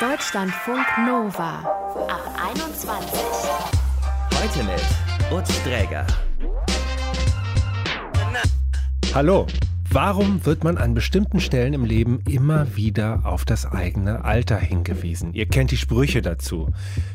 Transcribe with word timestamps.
Deutschlandfunk 0.00 0.86
Nova 1.08 1.58
ab 2.08 2.22
21. 2.54 3.20
Heute 4.32 4.62
mit 4.62 5.36
Utz 5.36 5.60
Dräger. 5.64 6.06
Hallo. 9.12 9.48
Warum 9.90 10.44
wird 10.44 10.64
man 10.64 10.76
an 10.76 10.92
bestimmten 10.92 11.40
Stellen 11.40 11.72
im 11.72 11.84
Leben 11.84 12.20
immer 12.28 12.76
wieder 12.76 13.22
auf 13.24 13.46
das 13.46 13.64
eigene 13.64 14.22
Alter 14.22 14.58
hingewiesen? 14.58 15.32
Ihr 15.32 15.46
kennt 15.46 15.70
die 15.70 15.78
Sprüche 15.78 16.20
dazu. 16.20 16.68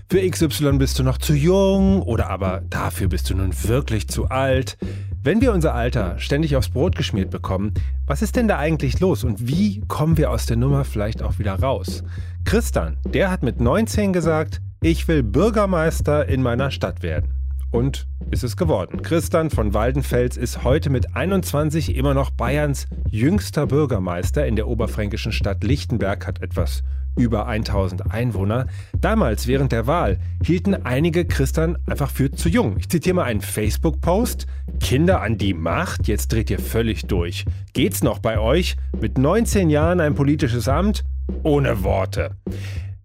Für 0.10 0.28
XY 0.28 0.80
bist 0.80 0.98
du 0.98 1.04
noch 1.04 1.20
zu 1.20 1.36
jung 1.36 2.02
oder 2.02 2.32
aber 2.32 2.64
dafür 2.70 3.08
bist 3.08 3.30
du 3.30 3.36
nun 3.36 3.54
wirklich 3.66 4.08
zu 4.08 4.26
alt. 4.30 4.78
Wenn 5.22 5.40
wir 5.40 5.54
unser 5.54 5.76
Alter 5.76 6.18
ständig 6.18 6.56
aufs 6.56 6.70
Brot 6.70 6.96
geschmiert 6.96 7.30
bekommen, 7.30 7.76
was 8.08 8.24
ist 8.24 8.36
denn 8.36 8.48
da 8.48 8.58
eigentlich 8.58 9.00
los 9.00 9.24
und 9.24 9.48
wie 9.48 9.82
kommen 9.88 10.18
wir 10.18 10.32
aus 10.32 10.48
der 10.48 10.58
Nummer 10.58 10.84
vielleicht 10.84 11.22
auch 11.22 11.38
wieder 11.38 11.54
raus? 11.54 12.04
Christian, 12.46 12.98
der 13.06 13.32
hat 13.32 13.42
mit 13.42 13.60
19 13.60 14.14
gesagt, 14.14 14.62
ich 14.82 15.08
will 15.08 15.24
Bürgermeister 15.24 16.28
in 16.28 16.44
meiner 16.44 16.72
Stadt 16.72 17.02
werden. 17.02 17.34
Und 17.72 18.06
ist 18.30 18.44
es 18.44 18.58
geworden. 18.58 19.02
Christian 19.02 19.50
von 19.50 19.74
Waldenfels 19.74 20.38
ist 20.38 20.64
heute 20.64 20.90
mit 20.90 21.16
21 21.16 21.96
immer 21.96 22.14
noch 22.14 22.30
Bayerns 22.30 22.86
jüngster 23.10 23.66
Bürgermeister 23.66 24.46
in 24.46 24.56
der 24.56 24.68
oberfränkischen 24.68 25.32
Stadt 25.32 25.64
Lichtenberg, 25.64 26.28
hat 26.28 26.42
etwas 26.42 26.84
über 27.18 27.48
1000 27.48 28.12
Einwohner. 28.12 28.68
Damals 29.00 29.48
während 29.48 29.72
der 29.72 29.88
Wahl 29.88 30.20
hielten 30.44 30.76
einige 30.86 31.26
Christian 31.26 31.78
einfach 31.88 32.10
für 32.10 32.32
zu 32.32 32.50
jung. 32.50 32.78
Ich 32.78 32.90
zitiere 32.90 33.16
mal 33.16 33.24
einen 33.24 33.42
Facebook-Post. 33.42 34.48
Kinder 34.80 35.22
an 35.22 35.38
die 35.38 35.54
Macht, 35.54 36.08
jetzt 36.08 36.32
dreht 36.32 36.50
ihr 36.50 36.60
völlig 36.60 37.06
durch. 37.06 37.46
Geht's 37.74 38.04
noch 38.04 38.20
bei 38.20 38.40
euch? 38.40 38.76
Mit 39.00 39.18
19 39.18 39.70
Jahren 39.70 40.00
ein 40.00 40.16
politisches 40.16 40.68
Amt? 40.68 41.04
Ohne 41.44 41.84
Worte. 41.84 42.38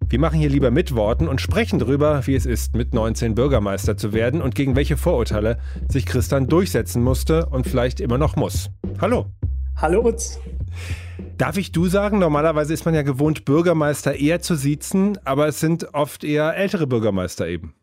Wir 0.07 0.19
machen 0.19 0.39
hier 0.39 0.49
lieber 0.49 0.71
mit 0.71 0.95
Worten 0.95 1.27
und 1.27 1.39
sprechen 1.39 1.77
darüber, 1.77 2.25
wie 2.25 2.35
es 2.35 2.45
ist, 2.45 2.75
mit 2.75 2.93
19 2.93 3.35
Bürgermeister 3.35 3.95
zu 3.95 4.11
werden 4.11 4.41
und 4.41 4.55
gegen 4.55 4.75
welche 4.75 4.97
Vorurteile 4.97 5.59
sich 5.87 6.05
Christian 6.05 6.47
durchsetzen 6.47 7.03
musste 7.03 7.45
und 7.45 7.67
vielleicht 7.67 7.99
immer 7.99 8.17
noch 8.17 8.35
muss. 8.35 8.71
Hallo. 8.99 9.27
Hallo 9.75 10.05
Utz. 10.05 10.39
Darf 11.37 11.57
ich 11.57 11.71
du 11.71 11.87
sagen? 11.87 12.19
Normalerweise 12.19 12.73
ist 12.73 12.85
man 12.85 12.95
ja 12.95 13.01
gewohnt, 13.03 13.45
Bürgermeister 13.45 14.15
eher 14.15 14.41
zu 14.41 14.55
siezen, 14.55 15.17
aber 15.25 15.47
es 15.47 15.59
sind 15.59 15.93
oft 15.93 16.23
eher 16.23 16.55
ältere 16.57 16.87
Bürgermeister 16.87 17.47
eben. 17.47 17.75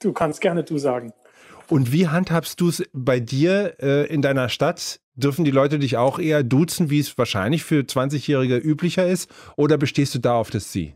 Du 0.00 0.12
kannst 0.12 0.40
gerne 0.40 0.62
du 0.62 0.78
sagen. 0.78 1.12
Und 1.68 1.92
wie 1.92 2.08
handhabst 2.08 2.60
du 2.60 2.68
es 2.68 2.84
bei 2.92 3.20
dir 3.20 3.76
äh, 3.80 4.06
in 4.06 4.22
deiner 4.22 4.48
Stadt? 4.48 5.00
Dürfen 5.14 5.44
die 5.44 5.50
Leute 5.50 5.78
dich 5.78 5.96
auch 5.96 6.18
eher 6.18 6.42
duzen, 6.42 6.90
wie 6.90 7.00
es 7.00 7.16
wahrscheinlich 7.18 7.64
für 7.64 7.80
20-Jährige 7.80 8.56
üblicher 8.56 9.06
ist? 9.06 9.30
Oder 9.56 9.78
bestehst 9.78 10.14
du 10.14 10.18
da 10.18 10.34
auf 10.36 10.50
das 10.50 10.72
Sie? 10.72 10.94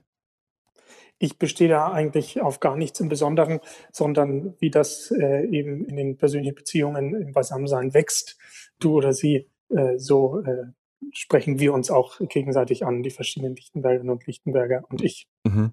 ich 1.23 1.39
bestehe 1.39 1.69
da 1.69 1.93
eigentlich 1.93 2.41
auf 2.41 2.61
gar 2.61 2.77
nichts 2.77 2.99
im 2.99 3.11
Besonderen, 3.11 3.61
sondern 3.93 4.55
wie 4.59 4.71
das 4.71 5.11
äh, 5.11 5.47
eben 5.47 5.85
in 5.85 5.97
den 5.97 6.17
persönlichen 6.17 6.55
Beziehungen 6.55 7.15
im 7.15 7.33
Beisammensein 7.33 7.93
wächst, 7.93 8.39
du 8.79 8.97
oder 8.97 9.13
sie, 9.13 9.47
äh, 9.69 9.99
so 9.99 10.41
äh, 10.41 10.73
sprechen 11.13 11.59
wir 11.59 11.73
uns 11.73 11.91
auch 11.91 12.19
gegenseitig 12.21 12.85
an, 12.85 13.03
die 13.03 13.11
verschiedenen 13.11 13.57
Lichtenbergerinnen 13.57 14.13
und 14.13 14.27
Lichtenberger 14.27 14.85
und 14.89 15.03
ich. 15.03 15.27
Mhm. 15.45 15.73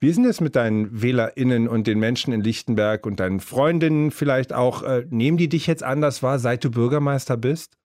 Wie 0.00 0.08
ist 0.08 0.16
denn 0.16 0.24
das 0.24 0.40
mit 0.40 0.56
deinen 0.56 1.02
WählerInnen 1.02 1.68
und 1.68 1.86
den 1.86 1.98
Menschen 1.98 2.32
in 2.32 2.40
Lichtenberg 2.40 3.06
und 3.06 3.20
deinen 3.20 3.40
Freundinnen 3.40 4.10
vielleicht 4.10 4.52
auch? 4.52 4.82
Äh, 4.82 5.06
nehmen 5.10 5.36
die 5.36 5.48
dich 5.48 5.66
jetzt 5.66 5.84
anders 5.84 6.22
wahr, 6.22 6.38
seit 6.38 6.64
du 6.64 6.70
Bürgermeister 6.70 7.36
bist? 7.36 7.76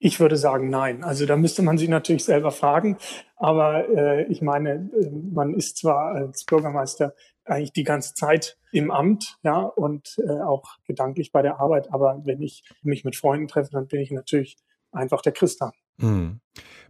Ich 0.00 0.20
würde 0.20 0.36
sagen, 0.36 0.70
nein. 0.70 1.02
Also 1.02 1.26
da 1.26 1.36
müsste 1.36 1.62
man 1.62 1.76
sich 1.76 1.88
natürlich 1.88 2.24
selber 2.24 2.52
fragen. 2.52 2.98
Aber 3.36 3.88
äh, 3.88 4.24
ich 4.24 4.42
meine, 4.42 4.90
äh, 4.96 5.10
man 5.10 5.54
ist 5.54 5.78
zwar 5.78 6.12
als 6.14 6.44
Bürgermeister 6.44 7.14
eigentlich 7.44 7.72
die 7.72 7.84
ganze 7.84 8.14
Zeit 8.14 8.58
im 8.70 8.90
Amt, 8.90 9.38
ja, 9.42 9.60
und 9.60 10.16
äh, 10.18 10.40
auch 10.40 10.76
gedanklich 10.86 11.32
bei 11.32 11.42
der 11.42 11.58
Arbeit. 11.58 11.92
Aber 11.92 12.20
wenn 12.24 12.42
ich 12.42 12.62
mich 12.82 13.04
mit 13.04 13.16
Freunden 13.16 13.48
treffe, 13.48 13.70
dann 13.72 13.88
bin 13.88 14.00
ich 14.00 14.10
natürlich 14.10 14.58
einfach 14.92 15.22
der 15.22 15.32
Christa. 15.32 15.72
Hm. 16.00 16.40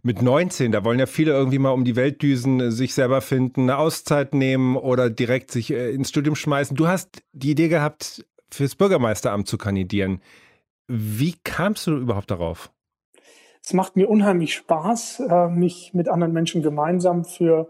Mit 0.01 0.21
19, 0.21 0.71
da 0.71 0.85
wollen 0.85 0.99
ja 0.99 1.07
viele 1.07 1.31
irgendwie 1.31 1.59
mal 1.59 1.71
um 1.71 1.83
die 1.83 1.95
Welt 1.95 2.21
düsen, 2.21 2.71
sich 2.71 2.93
selber 2.93 3.21
finden, 3.21 3.63
eine 3.63 3.77
Auszeit 3.77 4.33
nehmen 4.33 4.77
oder 4.77 5.09
direkt 5.09 5.51
sich 5.51 5.71
äh, 5.71 5.91
ins 5.91 6.09
Studium 6.09 6.35
schmeißen. 6.35 6.77
Du 6.77 6.87
hast 6.87 7.21
die 7.33 7.51
Idee 7.51 7.67
gehabt, 7.67 8.25
fürs 8.49 8.75
Bürgermeisteramt 8.75 9.47
zu 9.47 9.57
kandidieren. 9.57 10.21
Wie 10.87 11.35
kamst 11.43 11.85
du 11.87 11.97
überhaupt 11.97 12.31
darauf? 12.31 12.71
Es 13.61 13.73
macht 13.73 13.97
mir 13.97 14.09
unheimlich 14.09 14.53
Spaß, 14.55 15.21
äh, 15.29 15.47
mich 15.49 15.93
mit 15.93 16.07
anderen 16.07 16.33
Menschen 16.33 16.61
gemeinsam 16.61 17.25
für 17.25 17.69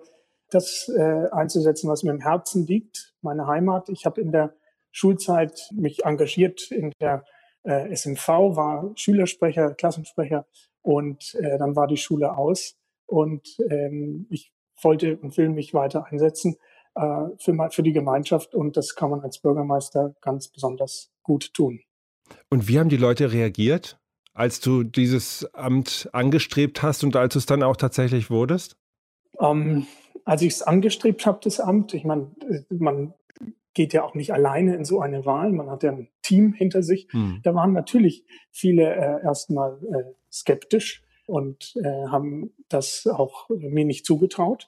das 0.51 0.89
äh, 0.95 1.29
einzusetzen, 1.31 1.89
was 1.89 2.03
mir 2.03 2.11
im 2.11 2.21
Herzen 2.21 2.67
liegt, 2.67 3.15
meine 3.21 3.47
Heimat. 3.47 3.89
Ich 3.89 4.05
habe 4.05 4.21
in 4.21 4.31
der 4.31 4.53
Schulzeit 4.91 5.69
mich 5.71 6.05
engagiert 6.05 6.71
in 6.71 6.91
der 6.99 7.23
SMV, 7.63 8.27
war 8.55 8.91
Schülersprecher, 8.95 9.73
Klassensprecher 9.73 10.47
und 10.81 11.35
dann 11.41 11.75
war 11.75 11.87
die 11.87 11.97
Schule 11.97 12.37
aus 12.37 12.77
und 13.05 13.57
ähm, 13.69 14.27
ich 14.29 14.53
wollte 14.81 15.17
und 15.17 15.37
will 15.37 15.49
mich 15.49 15.73
weiter 15.73 16.05
einsetzen 16.05 16.57
für, 16.93 17.69
für 17.69 17.83
die 17.83 17.93
Gemeinschaft 17.93 18.55
und 18.55 18.75
das 18.75 18.95
kann 18.95 19.09
man 19.09 19.21
als 19.21 19.39
Bürgermeister 19.39 20.15
ganz 20.21 20.47
besonders 20.47 21.11
gut 21.21 21.53
tun. 21.53 21.81
Und 22.49 22.67
wie 22.67 22.79
haben 22.79 22.89
die 22.89 22.97
Leute 22.97 23.31
reagiert? 23.31 23.99
als 24.39 24.61
du 24.61 24.83
dieses 24.83 25.53
Amt 25.53 26.09
angestrebt 26.13 26.81
hast 26.81 27.03
und 27.03 27.15
als 27.17 27.33
du 27.33 27.39
es 27.39 27.45
dann 27.45 27.61
auch 27.61 27.75
tatsächlich 27.75 28.29
wurdest? 28.29 28.77
Ähm, 29.37 29.85
als 30.23 30.41
ich 30.41 30.53
es 30.53 30.61
angestrebt 30.61 31.25
habe, 31.25 31.39
das 31.43 31.59
Amt, 31.59 31.93
ich 31.93 32.05
meine, 32.05 32.31
man 32.69 33.13
geht 33.73 33.91
ja 33.91 34.03
auch 34.03 34.15
nicht 34.15 34.33
alleine 34.33 34.75
in 34.75 34.85
so 34.85 35.01
eine 35.01 35.25
Wahl, 35.25 35.51
man 35.51 35.69
hat 35.69 35.83
ja 35.83 35.91
ein 35.91 36.07
Team 36.21 36.53
hinter 36.53 36.83
sich. 36.83 37.09
Hm. 37.11 37.41
Da 37.43 37.53
waren 37.53 37.73
natürlich 37.73 38.25
viele 38.49 38.95
äh, 38.95 39.23
erstmal 39.23 39.77
äh, 39.83 40.13
skeptisch 40.31 41.03
und 41.27 41.73
äh, 41.83 42.07
haben 42.07 42.53
das 42.69 43.07
auch 43.07 43.49
mir 43.49 43.85
nicht 43.85 44.05
zugetraut. 44.05 44.67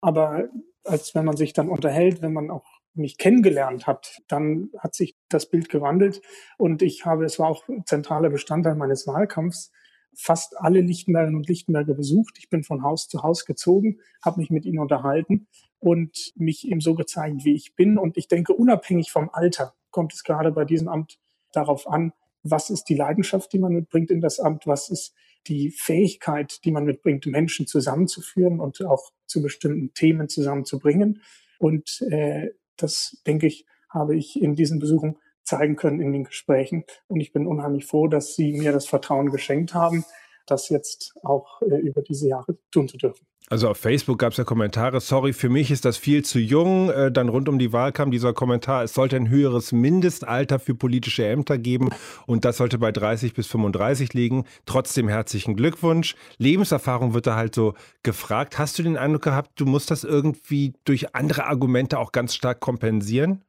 Aber 0.00 0.48
als 0.84 1.14
wenn 1.14 1.24
man 1.24 1.36
sich 1.36 1.52
dann 1.52 1.68
unterhält, 1.68 2.22
wenn 2.22 2.32
man 2.32 2.50
auch 2.50 2.66
mich 2.94 3.16
kennengelernt 3.16 3.86
hat, 3.86 4.20
dann 4.28 4.70
hat 4.78 4.94
sich 4.94 5.16
das 5.28 5.48
Bild 5.48 5.68
gewandelt 5.70 6.20
und 6.58 6.82
ich 6.82 7.06
habe, 7.06 7.24
es 7.24 7.38
war 7.38 7.48
auch 7.48 7.64
zentraler 7.86 8.28
Bestandteil 8.28 8.74
meines 8.74 9.06
Wahlkampfs, 9.06 9.72
fast 10.14 10.58
alle 10.58 10.80
Lichtenbergerinnen 10.80 11.38
und 11.38 11.48
Lichtenberger 11.48 11.94
besucht. 11.94 12.36
Ich 12.38 12.50
bin 12.50 12.64
von 12.64 12.82
Haus 12.82 13.08
zu 13.08 13.22
Haus 13.22 13.46
gezogen, 13.46 14.00
habe 14.22 14.40
mich 14.40 14.50
mit 14.50 14.66
ihnen 14.66 14.78
unterhalten 14.78 15.48
und 15.78 16.32
mich 16.36 16.68
eben 16.68 16.80
so 16.80 16.94
gezeigt, 16.94 17.44
wie 17.44 17.54
ich 17.54 17.74
bin. 17.74 17.98
Und 17.98 18.16
ich 18.16 18.28
denke, 18.28 18.52
unabhängig 18.52 19.10
vom 19.10 19.30
Alter 19.32 19.74
kommt 19.90 20.12
es 20.12 20.22
gerade 20.22 20.52
bei 20.52 20.64
diesem 20.64 20.88
Amt 20.88 21.18
darauf 21.52 21.88
an, 21.88 22.12
was 22.42 22.70
ist 22.70 22.84
die 22.84 22.94
Leidenschaft, 22.94 23.52
die 23.52 23.58
man 23.58 23.72
mitbringt 23.72 24.10
in 24.10 24.20
das 24.20 24.40
Amt, 24.40 24.66
was 24.66 24.88
ist 24.90 25.14
die 25.46 25.70
Fähigkeit, 25.70 26.64
die 26.64 26.70
man 26.70 26.84
mitbringt, 26.84 27.26
Menschen 27.26 27.66
zusammenzuführen 27.66 28.60
und 28.60 28.84
auch 28.84 29.10
zu 29.26 29.42
bestimmten 29.42 29.92
Themen 29.94 30.28
zusammenzubringen. 30.28 31.22
Und 31.58 32.02
äh, 32.02 32.50
das, 32.76 33.20
denke 33.26 33.46
ich, 33.46 33.66
habe 33.88 34.16
ich 34.16 34.40
in 34.40 34.54
diesen 34.54 34.78
Besuchen 34.78 35.18
zeigen 35.44 35.76
können 35.76 36.00
in 36.00 36.12
den 36.12 36.24
Gesprächen. 36.24 36.84
Und 37.08 37.20
ich 37.20 37.32
bin 37.32 37.46
unheimlich 37.46 37.86
froh, 37.86 38.06
dass 38.06 38.34
Sie 38.34 38.52
mir 38.52 38.72
das 38.72 38.86
Vertrauen 38.86 39.30
geschenkt 39.30 39.74
haben, 39.74 40.04
das 40.46 40.68
jetzt 40.68 41.14
auch 41.22 41.60
äh, 41.62 41.76
über 41.76 42.02
diese 42.02 42.28
Jahre 42.28 42.58
tun 42.70 42.88
zu 42.88 42.96
dürfen. 42.96 43.26
Also 43.52 43.68
auf 43.68 43.76
Facebook 43.76 44.18
gab 44.18 44.32
es 44.32 44.38
ja 44.38 44.44
Kommentare, 44.44 44.98
sorry, 45.02 45.34
für 45.34 45.50
mich 45.50 45.70
ist 45.70 45.84
das 45.84 45.98
viel 45.98 46.24
zu 46.24 46.38
jung. 46.38 46.88
Äh, 46.88 47.12
dann 47.12 47.28
rund 47.28 47.50
um 47.50 47.58
die 47.58 47.70
Wahl 47.70 47.92
kam 47.92 48.10
dieser 48.10 48.32
Kommentar, 48.32 48.82
es 48.82 48.94
sollte 48.94 49.16
ein 49.16 49.28
höheres 49.28 49.72
Mindestalter 49.72 50.58
für 50.58 50.74
politische 50.74 51.26
Ämter 51.26 51.58
geben 51.58 51.90
und 52.26 52.46
das 52.46 52.56
sollte 52.56 52.78
bei 52.78 52.92
30 52.92 53.34
bis 53.34 53.48
35 53.48 54.14
liegen. 54.14 54.46
Trotzdem 54.64 55.06
herzlichen 55.06 55.54
Glückwunsch. 55.54 56.16
Lebenserfahrung 56.38 57.12
wird 57.12 57.26
da 57.26 57.36
halt 57.36 57.54
so 57.54 57.74
gefragt. 58.02 58.58
Hast 58.58 58.78
du 58.78 58.84
den 58.84 58.96
Eindruck 58.96 59.20
gehabt, 59.20 59.50
du 59.60 59.66
musst 59.66 59.90
das 59.90 60.02
irgendwie 60.02 60.72
durch 60.84 61.14
andere 61.14 61.44
Argumente 61.44 61.98
auch 61.98 62.12
ganz 62.12 62.34
stark 62.34 62.60
kompensieren? 62.60 63.42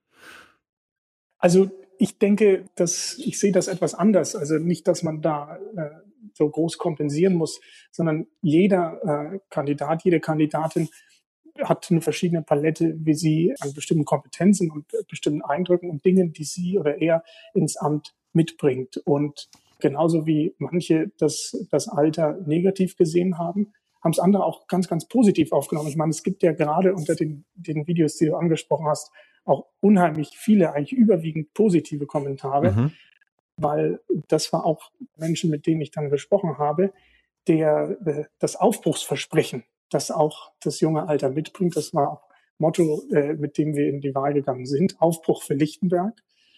Also 1.38 1.72
ich 1.98 2.18
denke, 2.18 2.66
dass 2.76 3.18
ich 3.20 3.40
sehe 3.40 3.54
das 3.54 3.70
etwas 3.70 3.94
anders. 3.94 4.36
Also 4.36 4.56
nicht, 4.56 4.86
dass 4.90 5.02
man 5.02 5.22
da 5.22 5.60
äh, 5.78 5.92
so 6.34 6.50
groß 6.50 6.78
kompensieren 6.78 7.36
muss, 7.36 7.60
sondern 7.92 8.28
jeder 8.42 9.34
äh, 9.34 9.40
Kandidat, 9.50 10.04
jede 10.04 10.20
Kandidatin 10.20 10.90
hat 11.62 11.88
eine 11.92 12.02
verschiedene 12.02 12.42
Palette, 12.42 12.96
wie 12.98 13.14
sie 13.14 13.54
an 13.60 13.74
bestimmten 13.74 14.06
Kompetenzen 14.06 14.72
und 14.72 14.86
bestimmten 15.08 15.44
Eindrücken 15.44 15.90
und 15.90 16.04
Dingen, 16.04 16.34
die 16.34 16.46
sie 16.46 16.80
oder 16.80 17.00
er 17.00 17.24
ins 17.54 17.78
Amt 17.78 18.16
mitbringt. 18.34 18.98
Und 19.06 19.50
genauso 19.80 20.26
wie 20.26 20.56
manche 20.58 21.12
das, 21.20 21.56
das 21.70 21.88
Alter 21.88 22.40
negativ 22.46 22.98
gesehen 22.98 23.38
haben, 23.38 23.74
haben 24.04 24.12
es 24.12 24.20
andere 24.20 24.44
auch 24.44 24.68
ganz, 24.68 24.88
ganz 24.88 25.08
positiv 25.08 25.52
aufgenommen. 25.52 25.90
Ich 25.90 25.96
meine, 25.96 26.10
es 26.10 26.24
gibt 26.24 26.44
ja 26.44 26.52
gerade 26.52 26.94
unter 26.94 27.16
den, 27.16 27.46
den 27.54 27.88
Videos, 27.88 28.18
die 28.18 28.26
du 28.26 28.36
angesprochen 28.36 28.88
hast, 28.88 29.12
auch 29.46 29.68
unheimlich 29.80 30.32
viele, 30.36 30.74
eigentlich 30.74 30.94
überwiegend 30.94 31.54
positive 31.54 32.06
Kommentare. 32.06 32.72
Mhm 32.72 32.92
weil 33.58 34.00
das 34.28 34.52
war 34.54 34.66
auch 34.66 34.92
Menschen, 35.16 35.50
mit 35.50 35.68
denen 35.68 35.82
ich 35.82 35.92
dann 35.92 36.10
gesprochen 36.10 36.58
habe, 36.58 36.94
der, 37.48 37.98
äh, 38.06 38.24
das 38.40 38.56
Aufbruchsversprechen 38.56 39.64
das 39.94 40.12
auch 40.12 40.52
das 40.62 40.80
junge 40.80 41.08
Alter 41.08 41.30
mitbringt. 41.30 41.76
Das 41.76 41.94
war 41.94 42.12
auch 42.12 42.22
Motto, 42.58 43.04
äh, 43.12 43.34
mit 43.34 43.58
dem 43.58 43.76
wir 43.76 43.88
in 43.88 44.02
die 44.02 44.16
Wahl 44.16 44.34
gegangen 44.34 44.66
sind. 44.66 45.00
Aufbruch 45.02 45.44
für 45.44 45.54
Lichtenberg 45.54 46.14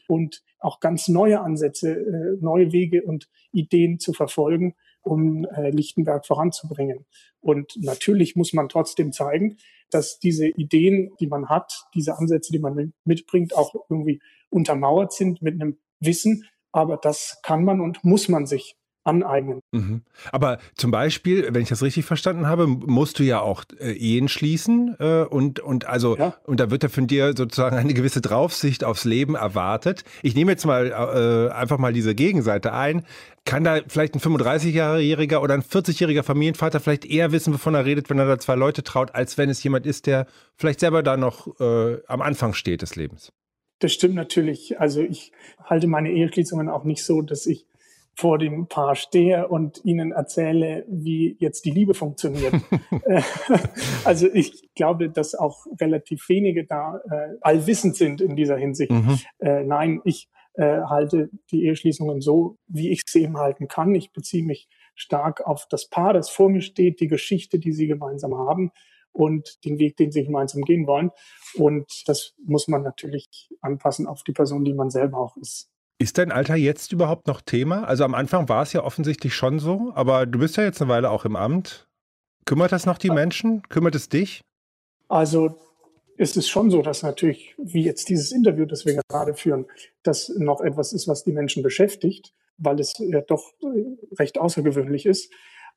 und 0.07 0.43
auch 0.59 0.79
ganz 0.79 1.07
neue 1.07 1.41
Ansätze, 1.41 1.91
äh, 1.91 2.37
neue 2.41 2.71
Wege 2.71 3.03
und 3.03 3.29
Ideen 3.51 3.99
zu 3.99 4.13
verfolgen, 4.13 4.75
um 5.01 5.45
äh, 5.45 5.69
Lichtenberg 5.69 6.25
voranzubringen. 6.25 7.05
Und 7.41 7.73
natürlich 7.77 8.35
muss 8.35 8.53
man 8.53 8.69
trotzdem 8.69 9.11
zeigen, 9.11 9.57
dass 9.91 10.19
diese 10.19 10.47
Ideen, 10.47 11.11
die 11.19 11.27
man 11.27 11.47
hat, 11.47 11.85
diese 11.93 12.17
Ansätze, 12.17 12.51
die 12.51 12.59
man 12.59 12.93
mitbringt, 13.03 13.55
auch 13.55 13.75
irgendwie 13.89 14.19
untermauert 14.49 15.13
sind 15.13 15.41
mit 15.41 15.55
einem 15.55 15.77
Wissen. 15.99 16.45
Aber 16.75 16.97
das 16.97 17.39
kann 17.41 17.63
man 17.63 17.79
und 17.79 18.03
muss 18.03 18.27
man 18.27 18.45
sich 18.45 18.75
aneignen. 19.05 19.61
Mhm. 19.71 20.01
Aber 20.31 20.57
zum 20.75 20.91
Beispiel, 20.91 21.47
wenn 21.51 21.61
ich 21.61 21.69
das 21.69 21.81
richtig 21.83 22.05
verstanden 22.05 22.47
habe, 22.47 22.67
musst 22.67 23.19
du 23.19 23.23
ja 23.23 23.39
auch 23.39 23.63
äh, 23.79 23.91
Ehen 23.91 24.27
schließen 24.27 24.95
äh, 24.99 25.21
und, 25.21 25.61
und 25.61 25.87
also 25.87 26.17
ja. 26.17 26.35
und 26.43 26.59
da 26.59 26.71
wird 26.71 26.83
ja 26.83 26.89
von 26.89 27.07
dir 27.07 27.33
sozusagen 27.37 27.77
eine 27.77 27.93
gewisse 27.93 28.19
Draufsicht 28.19 28.83
aufs 28.83 29.05
Leben 29.05 29.35
erwartet. 29.35 30.03
Ich 30.21 30.35
nehme 30.35 30.51
jetzt 30.51 30.65
mal 30.65 30.87
äh, 30.87 31.53
einfach 31.53 31.77
mal 31.77 31.93
diese 31.93 32.13
Gegenseite 32.13 32.73
ein. 32.73 33.05
Kann 33.45 33.63
da 33.63 33.79
vielleicht 33.87 34.15
ein 34.15 34.19
35-jähriger 34.19 35.37
oder 35.37 35.53
ein 35.53 35.61
40-jähriger 35.61 36.23
Familienvater 36.23 36.79
vielleicht 36.79 37.05
eher 37.05 37.31
wissen, 37.31 37.53
wovon 37.53 37.75
er 37.75 37.85
redet, 37.85 38.09
wenn 38.09 38.19
er 38.19 38.25
da 38.25 38.39
zwei 38.39 38.55
Leute 38.55 38.83
traut, 38.83 39.13
als 39.13 39.37
wenn 39.37 39.49
es 39.49 39.63
jemand 39.63 39.85
ist, 39.85 40.07
der 40.07 40.25
vielleicht 40.57 40.79
selber 40.79 41.03
da 41.03 41.15
noch 41.15 41.47
äh, 41.59 42.01
am 42.07 42.21
Anfang 42.21 42.53
steht 42.53 42.81
des 42.81 42.95
Lebens? 42.95 43.31
Das 43.79 43.93
stimmt 43.93 44.15
natürlich. 44.15 44.79
Also 44.79 45.01
ich 45.01 45.31
halte 45.63 45.87
meine 45.87 46.11
Eheschließungen 46.11 46.69
auch 46.69 46.83
nicht 46.83 47.03
so, 47.03 47.21
dass 47.21 47.45
ich 47.45 47.65
vor 48.17 48.37
dem 48.37 48.67
Paar 48.67 48.95
stehe 48.95 49.49
und 49.49 49.83
ihnen 49.83 50.13
erzähle, 50.13 50.85
wie 50.87 51.35
jetzt 51.39 51.65
die 51.65 51.71
Liebe 51.71 51.93
funktioniert. 51.93 52.53
Also 54.05 54.27
ich 54.31 54.69
glaube, 54.75 55.09
dass 55.09 55.35
auch 55.35 55.65
relativ 55.81 56.29
wenige 56.29 56.65
da 56.65 57.01
äh, 57.09 57.35
allwissend 57.41 57.95
sind 57.95 58.21
in 58.21 58.35
dieser 58.35 58.55
Hinsicht. 58.55 58.91
Mhm. 58.91 59.19
Äh, 59.39 59.63
nein, 59.63 59.99
ich 60.05 60.29
äh, 60.53 60.81
halte 60.81 61.29
die 61.51 61.65
Eheschließungen 61.65 62.21
so, 62.21 62.57
wie 62.67 62.91
ich 62.91 63.01
sie 63.07 63.23
eben 63.23 63.37
halten 63.37 63.67
kann. 63.67 63.93
Ich 63.95 64.13
beziehe 64.13 64.45
mich 64.45 64.69
stark 64.93 65.45
auf 65.45 65.65
das 65.69 65.89
Paar, 65.89 66.13
das 66.13 66.29
vor 66.29 66.49
mir 66.49 66.61
steht, 66.61 66.99
die 66.99 67.07
Geschichte, 67.07 67.59
die 67.59 67.73
sie 67.73 67.87
gemeinsam 67.87 68.35
haben 68.35 68.71
und 69.15 69.63
den 69.65 69.79
Weg, 69.79 69.97
den 69.97 70.11
sie 70.11 70.25
gemeinsam 70.25 70.63
gehen 70.63 70.87
wollen. 70.87 71.11
Und 71.55 72.03
das 72.07 72.33
muss 72.45 72.67
man 72.67 72.83
natürlich 72.83 73.49
anpassen 73.61 74.07
auf 74.07 74.23
die 74.23 74.33
Person, 74.33 74.65
die 74.65 74.73
man 74.73 74.89
selber 74.89 75.19
auch 75.19 75.37
ist. 75.37 75.69
Ist 75.97 76.17
dein 76.17 76.31
Alter 76.31 76.55
jetzt 76.55 76.91
überhaupt 76.91 77.27
noch 77.27 77.41
Thema? 77.41 77.85
Also 77.85 78.03
am 78.03 78.13
Anfang 78.13 78.49
war 78.49 78.63
es 78.63 78.73
ja 78.73 78.83
offensichtlich 78.83 79.33
schon 79.33 79.59
so, 79.59 79.93
aber 79.95 80.25
du 80.25 80.39
bist 80.39 80.57
ja 80.57 80.63
jetzt 80.63 80.81
eine 80.81 80.91
Weile 80.91 81.09
auch 81.09 81.23
im 81.23 81.37
Amt. 81.37 81.87
Kümmert 82.43 82.73
das 82.73 82.85
noch 82.85 82.97
die 82.97 83.09
Menschen? 83.09 83.63
Kümmert 83.69 83.95
es 83.95 84.09
dich? 84.09 84.41
Also 85.07 85.55
ist 86.17 86.35
es 86.35 86.49
schon 86.49 86.69
so, 86.69 86.81
dass 86.81 87.01
natürlich, 87.01 87.55
wie 87.57 87.83
jetzt 87.83 88.09
dieses 88.09 88.31
Interview, 88.31 88.65
das 88.65 88.85
wir 88.85 88.99
gerade 89.07 89.33
führen, 89.33 89.65
das 90.03 90.29
noch 90.37 90.61
etwas 90.61 90.91
ist, 90.91 91.07
was 91.07 91.23
die 91.23 91.31
Menschen 91.31 91.63
beschäftigt, 91.63 92.33
weil 92.57 92.79
es 92.79 92.93
ja 92.99 93.21
doch 93.21 93.53
recht 94.19 94.37
außergewöhnlich 94.37 95.05
ist. 95.05 95.31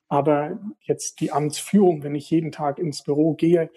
Aber 0.08 0.58
jetzt 0.80 1.20
die 1.20 1.32
Amtsführung, 1.32 2.02
wenn 2.02 2.14
ich 2.14 2.30
jeden 2.30 2.52
Tag 2.52 2.78
ins 2.78 3.02
Büro 3.02 3.34
gehe 3.34 3.70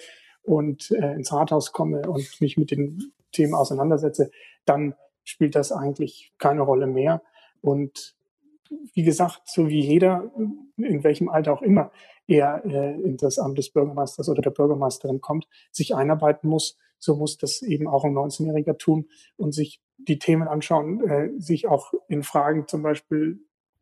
und 0.43 0.91
äh, 0.91 1.13
ins 1.13 1.31
Rathaus 1.31 1.71
komme 1.71 2.09
und 2.09 2.39
mich 2.39 2.57
mit 2.57 2.71
den 2.71 3.11
Themen 3.31 3.53
auseinandersetze, 3.53 4.31
dann 4.65 4.95
spielt 5.23 5.55
das 5.55 5.71
eigentlich 5.71 6.33
keine 6.37 6.61
Rolle 6.61 6.87
mehr. 6.87 7.21
Und 7.61 8.15
wie 8.93 9.03
gesagt, 9.03 9.41
so 9.45 9.67
wie 9.67 9.81
jeder, 9.81 10.31
in 10.77 11.03
welchem 11.03 11.29
Alter 11.29 11.53
auch 11.53 11.61
immer 11.61 11.91
er 12.27 12.63
äh, 12.65 13.01
in 13.01 13.17
das 13.17 13.37
Amt 13.37 13.57
des 13.57 13.71
Bürgermeisters 13.71 14.29
oder 14.29 14.41
der 14.41 14.51
Bürgermeisterin 14.51 15.19
kommt, 15.19 15.47
sich 15.71 15.95
einarbeiten 15.95 16.49
muss, 16.49 16.77
so 16.97 17.15
muss 17.15 17.37
das 17.37 17.61
eben 17.61 17.87
auch 17.87 18.05
ein 18.05 18.13
19-Jähriger 18.13 18.77
tun 18.77 19.09
und 19.35 19.53
sich 19.53 19.81
die 19.97 20.19
Themen 20.19 20.47
anschauen, 20.47 21.07
äh, 21.07 21.29
sich 21.37 21.67
auch 21.67 21.93
in 22.07 22.23
Fragen 22.23 22.67
zum 22.67 22.83
Beispiel 22.83 23.39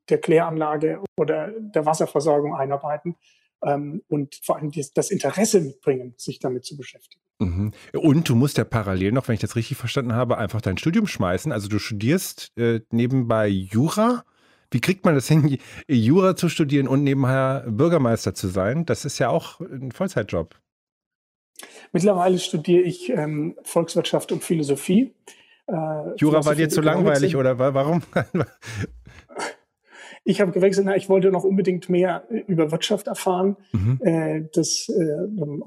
der 0.10 0.20
Kläranlage 0.20 1.02
oder 1.18 1.52
der 1.58 1.86
Wasserversorgung 1.86 2.56
einarbeiten 2.56 3.16
ähm, 3.64 4.02
und 4.08 4.40
vor 4.44 4.58
allem 4.58 4.72
das 4.94 5.12
Interesse 5.12 5.62
mitbringen, 5.62 6.14
sich 6.18 6.40
damit 6.40 6.66
zu 6.66 6.78
beschäftigen. 6.78 7.22
Mhm. 7.40 7.72
Und 7.94 8.28
du 8.28 8.36
musst 8.36 8.58
ja 8.58 8.64
parallel 8.64 9.12
noch, 9.12 9.28
wenn 9.28 9.36
ich 9.36 9.42
das 9.42 9.56
richtig 9.56 9.78
verstanden 9.78 10.14
habe, 10.14 10.38
einfach 10.38 10.62
dein 10.62 10.78
Studium 10.78 11.08
schmeißen. 11.08 11.52
Also 11.52 11.70
du 11.70 11.80
studierst 11.80 12.52
äh, 12.58 12.82
nebenbei 12.92 13.48
Jura. 13.48 14.24
Wie 14.72 14.82
kriegt 14.82 15.06
man 15.06 15.16
das 15.16 15.28
hin, 15.28 15.58
Jura 15.88 16.36
zu 16.36 16.50
studieren 16.50 16.88
und 16.88 17.04
nebenher 17.04 17.66
Bürgermeister 17.68 18.36
zu 18.36 18.48
sein? 18.48 18.86
Das 18.86 19.06
ist 19.06 19.20
ja 19.20 19.30
auch 19.30 19.60
ein 19.62 19.92
Vollzeitjob. 19.92 20.56
Mittlerweile 21.92 22.40
studiere 22.40 22.84
ich 22.84 23.10
ähm, 23.10 23.58
Volkswirtschaft 23.64 24.32
und 24.32 24.44
Philosophie. 24.44 25.14
Äh, 25.68 26.16
Jura 26.18 26.46
war 26.46 26.56
dir 26.56 26.70
zu 26.70 26.82
langweilig 26.82 27.36
oder 27.36 27.58
warum? 27.58 28.04
Ich 30.30 30.42
habe 30.42 30.52
gewechselt, 30.52 30.86
na, 30.86 30.96
ich 30.96 31.10
wollte 31.10 31.32
noch 31.32 31.44
unbedingt 31.44 31.90
mehr 31.90 32.24
äh, 32.30 32.44
über 32.46 32.72
Wirtschaft 32.72 33.08
erfahren. 33.08 33.58
Mhm. 33.72 34.00
Äh, 34.04 34.44
das 34.54 34.88
äh, 34.90 35.18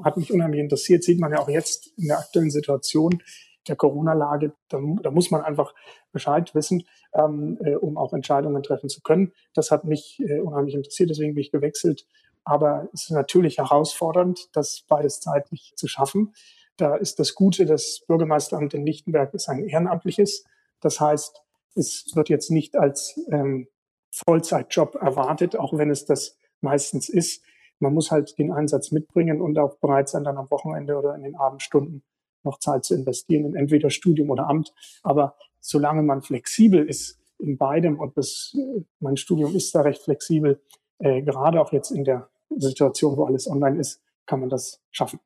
hat 0.05 0.17
mich 0.17 0.33
unheimlich 0.33 0.61
interessiert, 0.61 1.03
sieht 1.03 1.19
man 1.19 1.33
ja 1.33 1.41
auch 1.41 1.49
jetzt 1.49 1.93
in 1.99 2.07
der 2.07 2.21
aktuellen 2.21 2.53
Situation 2.53 3.21
der 3.67 3.75
Corona-Lage. 3.75 4.53
Da, 4.69 4.79
da, 5.03 5.11
muss 5.11 5.33
man 5.33 5.41
einfach 5.41 5.75
Bescheid 6.13 6.55
wissen, 6.55 6.85
ähm, 7.13 7.59
äh, 7.65 7.75
um 7.75 7.97
auch 7.97 8.13
Entscheidungen 8.13 8.63
treffen 8.63 8.89
zu 8.89 9.01
können. 9.03 9.33
Das 9.53 9.73
hat 9.73 9.85
mich 9.85 10.23
äh, 10.25 10.39
unheimlich 10.39 10.77
interessiert, 10.77 11.11
deswegen 11.11 11.35
bin 11.35 11.43
ich 11.43 11.51
gewechselt. 11.51 12.07
Aber 12.45 12.89
es 12.93 13.03
ist 13.03 13.11
natürlich 13.11 13.59
herausfordernd, 13.59 14.49
das 14.53 14.85
beides 14.89 15.19
zeitlich 15.19 15.73
zu 15.75 15.89
schaffen. 15.89 16.35
Da 16.77 16.95
ist 16.95 17.19
das 17.19 17.35
Gute, 17.35 17.67
das 17.67 18.05
Bürgermeisteramt 18.07 18.75
in 18.75 18.87
Lichtenberg 18.87 19.35
ist 19.35 19.49
ein 19.49 19.65
ehrenamtliches. 19.65 20.45
Das 20.81 21.01
heißt, 21.01 21.43
es 21.75 22.13
wird 22.15 22.29
jetzt 22.29 22.53
nicht 22.53 22.77
als 22.77 23.19
ähm, 23.33 23.67
Vollzeitjob 24.13 24.95
erwartet, 24.97 25.57
auch 25.57 25.77
wenn 25.77 25.91
es 25.91 26.05
das 26.05 26.39
meistens 26.61 27.09
ist. 27.09 27.43
Man 27.81 27.95
muss 27.95 28.11
halt 28.11 28.39
den 28.39 28.53
Einsatz 28.53 28.93
mitbringen 28.93 29.41
und 29.41 29.59
auch 29.59 29.77
bereit 29.79 30.09
sein, 30.09 30.25
dann 30.25 30.37
am 30.37 30.51
Wochenende 30.51 30.97
oder 30.97 31.15
in 31.15 31.23
den 31.23 31.35
Abendstunden 31.35 32.05
noch 32.45 32.59
Zeit 32.59 32.85
zu 32.85 32.95
investieren 32.95 33.47
in 33.47 33.57
entweder 33.57 33.91
Studium 33.91 34.31
oder 34.31 34.49
Amt. 34.49 34.73
Aber 35.03 35.37
solange 35.61 36.03
man 36.03 36.23
flexibel 36.23 36.89
ist 36.89 37.19
in 37.39 37.57
beidem 37.57 37.99
und 37.99 38.17
das, 38.17 38.57
mein 39.01 39.17
Studium 39.17 39.55
ist 39.55 39.75
da 39.75 39.81
recht 39.81 40.03
flexibel, 40.03 40.61
äh, 40.99 41.23
gerade 41.23 41.61
auch 41.61 41.73
jetzt 41.73 41.91
in 41.91 42.05
der 42.05 42.29
Situation, 42.57 43.17
wo 43.17 43.25
alles 43.25 43.49
online 43.49 43.81
ist, 43.81 44.01
kann 44.27 44.41
man 44.41 44.49
das 44.49 44.81
schaffen. 44.91 45.19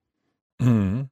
Mhm. 0.59 1.11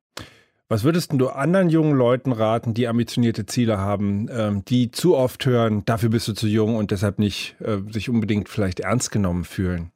Was 0.68 0.82
würdest 0.82 1.12
du 1.12 1.28
anderen 1.28 1.68
jungen 1.68 1.94
Leuten 1.94 2.32
raten, 2.32 2.72
die 2.72 2.88
ambitionierte 2.88 3.44
Ziele 3.44 3.78
haben, 3.78 4.28
ähm, 4.30 4.64
die 4.64 4.90
zu 4.90 5.14
oft 5.14 5.44
hören, 5.44 5.84
dafür 5.84 6.08
bist 6.08 6.26
du 6.26 6.32
zu 6.32 6.46
jung 6.46 6.76
und 6.76 6.90
deshalb 6.90 7.18
nicht 7.18 7.56
äh, 7.60 7.80
sich 7.90 8.08
unbedingt 8.08 8.48
vielleicht 8.48 8.80
ernst 8.80 9.10
genommen 9.10 9.44
fühlen? 9.44 9.92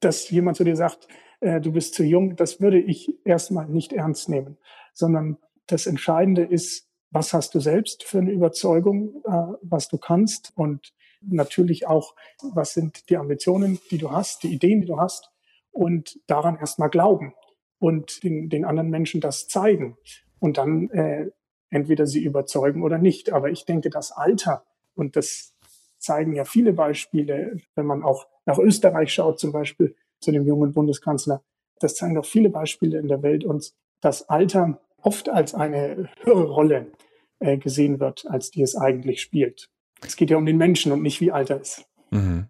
Dass 0.00 0.28
jemand 0.30 0.56
zu 0.56 0.64
dir 0.64 0.74
sagt, 0.74 1.06
äh, 1.40 1.60
du 1.60 1.70
bist 1.70 1.94
zu 1.94 2.02
jung, 2.02 2.34
das 2.34 2.60
würde 2.60 2.80
ich 2.80 3.14
erstmal 3.24 3.68
nicht 3.68 3.92
ernst 3.92 4.28
nehmen, 4.28 4.58
sondern 4.92 5.38
das 5.68 5.86
Entscheidende 5.86 6.42
ist, 6.42 6.88
was 7.12 7.32
hast 7.32 7.54
du 7.54 7.60
selbst 7.60 8.02
für 8.02 8.18
eine 8.18 8.32
Überzeugung, 8.32 9.22
äh, 9.24 9.54
was 9.62 9.86
du 9.86 9.98
kannst 9.98 10.52
und 10.56 10.92
natürlich 11.20 11.86
auch, 11.86 12.16
was 12.52 12.74
sind 12.74 13.08
die 13.08 13.16
Ambitionen, 13.16 13.78
die 13.92 13.98
du 13.98 14.10
hast, 14.10 14.42
die 14.42 14.52
Ideen, 14.52 14.80
die 14.80 14.88
du 14.88 14.98
hast 14.98 15.30
und 15.70 16.18
daran 16.26 16.56
erstmal 16.56 16.90
glauben 16.90 17.34
und 17.82 18.22
den, 18.22 18.48
den 18.48 18.64
anderen 18.64 18.90
Menschen 18.90 19.20
das 19.20 19.48
zeigen 19.48 19.96
und 20.38 20.56
dann 20.56 20.88
äh, 20.90 21.30
entweder 21.68 22.06
sie 22.06 22.22
überzeugen 22.22 22.84
oder 22.84 22.96
nicht. 22.96 23.32
Aber 23.32 23.50
ich 23.50 23.64
denke, 23.64 23.90
das 23.90 24.12
Alter, 24.12 24.64
und 24.94 25.16
das 25.16 25.56
zeigen 25.98 26.32
ja 26.32 26.44
viele 26.44 26.72
Beispiele, 26.72 27.56
wenn 27.74 27.86
man 27.86 28.04
auch 28.04 28.28
nach 28.46 28.58
Österreich 28.58 29.12
schaut, 29.12 29.40
zum 29.40 29.50
Beispiel 29.50 29.96
zu 30.20 30.30
dem 30.30 30.46
jungen 30.46 30.72
Bundeskanzler, 30.72 31.42
das 31.80 31.96
zeigen 31.96 32.14
doch 32.14 32.24
viele 32.24 32.50
Beispiele 32.50 33.00
in 33.00 33.08
der 33.08 33.24
Welt 33.24 33.42
uns, 33.42 33.74
dass 34.00 34.28
Alter 34.28 34.80
oft 34.98 35.28
als 35.28 35.52
eine 35.52 36.08
höhere 36.20 36.50
Rolle 36.50 36.92
äh, 37.40 37.58
gesehen 37.58 37.98
wird, 37.98 38.26
als 38.28 38.52
die 38.52 38.62
es 38.62 38.76
eigentlich 38.76 39.20
spielt. 39.20 39.70
Es 40.06 40.14
geht 40.14 40.30
ja 40.30 40.36
um 40.36 40.46
den 40.46 40.56
Menschen 40.56 40.92
und 40.92 41.02
nicht 41.02 41.20
wie 41.20 41.32
Alter 41.32 41.60
ist. 41.60 41.84
Mhm. 42.10 42.46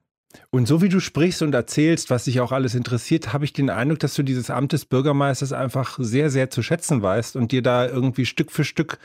Und 0.51 0.67
so 0.67 0.83
wie 0.83 0.89
du 0.89 1.01
sprichst 1.01 1.43
und 1.43 1.55
erzählst, 1.55 2.11
was 2.11 2.25
dich 2.25 2.41
auch 2.41 2.53
alles 2.53 2.75
interessiert, 2.75 3.33
habe 3.33 3.45
ich 3.45 3.53
den 3.53 3.71
Eindruck, 3.71 4.01
dass 4.01 4.15
du 4.15 4.23
dieses 4.23 4.51
Amt 4.51 4.73
des 4.73 4.85
Bürgermeisters 4.85 5.53
einfach 5.53 5.99
sehr, 6.01 6.31
sehr 6.31 6.51
zu 6.51 6.63
schätzen 6.63 7.03
weißt 7.03 7.37
und 7.37 7.53
dir 7.53 7.63
da 7.63 7.87
irgendwie 7.87 8.27
Stück 8.27 8.53
für 8.53 8.65
Stück 8.65 8.99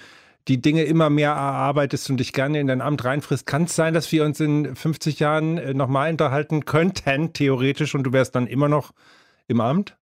die 0.48 0.62
Dinge 0.62 0.84
immer 0.84 1.10
mehr 1.10 1.32
erarbeitest 1.32 2.10
und 2.10 2.18
dich 2.18 2.32
gerne 2.32 2.60
in 2.60 2.68
dein 2.68 2.82
Amt 2.82 3.04
reinfrisst. 3.04 3.46
Kann 3.46 3.64
es 3.64 3.76
sein, 3.76 3.94
dass 3.94 4.12
wir 4.12 4.24
uns 4.24 4.40
in 4.40 4.76
50 4.76 5.20
Jahren 5.20 5.58
äh, 5.58 5.74
nochmal 5.74 6.10
unterhalten 6.12 6.66
könnten, 6.66 7.34
theoretisch, 7.34 7.96
und 7.96 8.04
du 8.04 8.14
wärst 8.14 8.36
dann 8.36 8.48
immer 8.48 8.70
noch 8.70 8.94
im 9.48 9.60
Amt? 9.60 9.98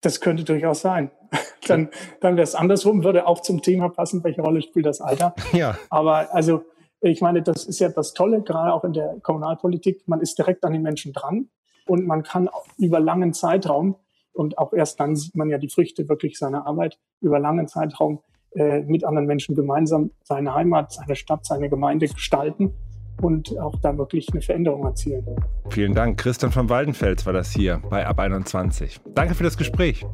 Das 0.00 0.20
könnte 0.20 0.44
durchaus 0.44 0.82
sein. 0.82 1.10
dann 1.66 1.88
dann 2.20 2.36
wäre 2.36 2.44
es 2.44 2.54
andersrum, 2.54 3.02
würde 3.02 3.26
auch 3.26 3.42
zum 3.42 3.62
Thema 3.62 3.88
passen, 3.88 4.22
welche 4.24 4.42
Rolle 4.42 4.62
spielt 4.62 4.86
das 4.86 5.00
Alter. 5.00 5.34
Ja. 5.52 5.78
Aber 5.90 6.34
also 6.34 6.64
ich 7.00 7.20
meine, 7.20 7.42
das 7.42 7.64
ist 7.64 7.78
ja 7.78 7.88
das 7.88 8.12
Tolle, 8.12 8.42
gerade 8.42 8.72
auch 8.72 8.84
in 8.84 8.92
der 8.92 9.16
Kommunalpolitik. 9.22 10.06
Man 10.06 10.20
ist 10.20 10.36
direkt 10.38 10.64
an 10.64 10.72
den 10.72 10.82
Menschen 10.82 11.12
dran 11.12 11.48
und 11.86 12.06
man 12.06 12.22
kann 12.22 12.48
über 12.76 13.00
langen 13.00 13.32
Zeitraum 13.32 13.96
Und 14.32 14.58
auch 14.58 14.72
erst 14.72 15.00
dann 15.00 15.16
sieht 15.16 15.34
man 15.34 15.48
ja 15.48 15.58
die 15.58 15.68
Früchte 15.68 16.08
wirklich 16.08 16.38
seiner 16.38 16.66
Arbeit 16.66 16.98
über 17.20 17.38
langen 17.38 17.66
Zeitraum 17.66 18.20
äh, 18.52 18.82
mit 18.82 19.04
anderen 19.04 19.26
Menschen 19.26 19.54
gemeinsam 19.54 20.10
seine 20.22 20.54
Heimat, 20.54 20.92
seine 20.92 21.16
Stadt, 21.16 21.44
seine 21.44 21.68
Gemeinde 21.68 22.06
gestalten 22.06 22.72
und 23.20 23.58
auch 23.58 23.74
da 23.80 23.96
wirklich 23.98 24.28
eine 24.32 24.40
Veränderung 24.40 24.84
erzielen. 24.84 25.24
Vielen 25.70 25.94
Dank. 25.94 26.18
Christian 26.18 26.52
von 26.52 26.68
Waldenfels 26.68 27.26
war 27.26 27.32
das 27.32 27.50
hier 27.50 27.82
bei 27.90 28.06
Ab 28.06 28.20
21. 28.20 29.00
Danke 29.14 29.34
für 29.34 29.44
das 29.44 29.56
Gespräch. 29.56 30.06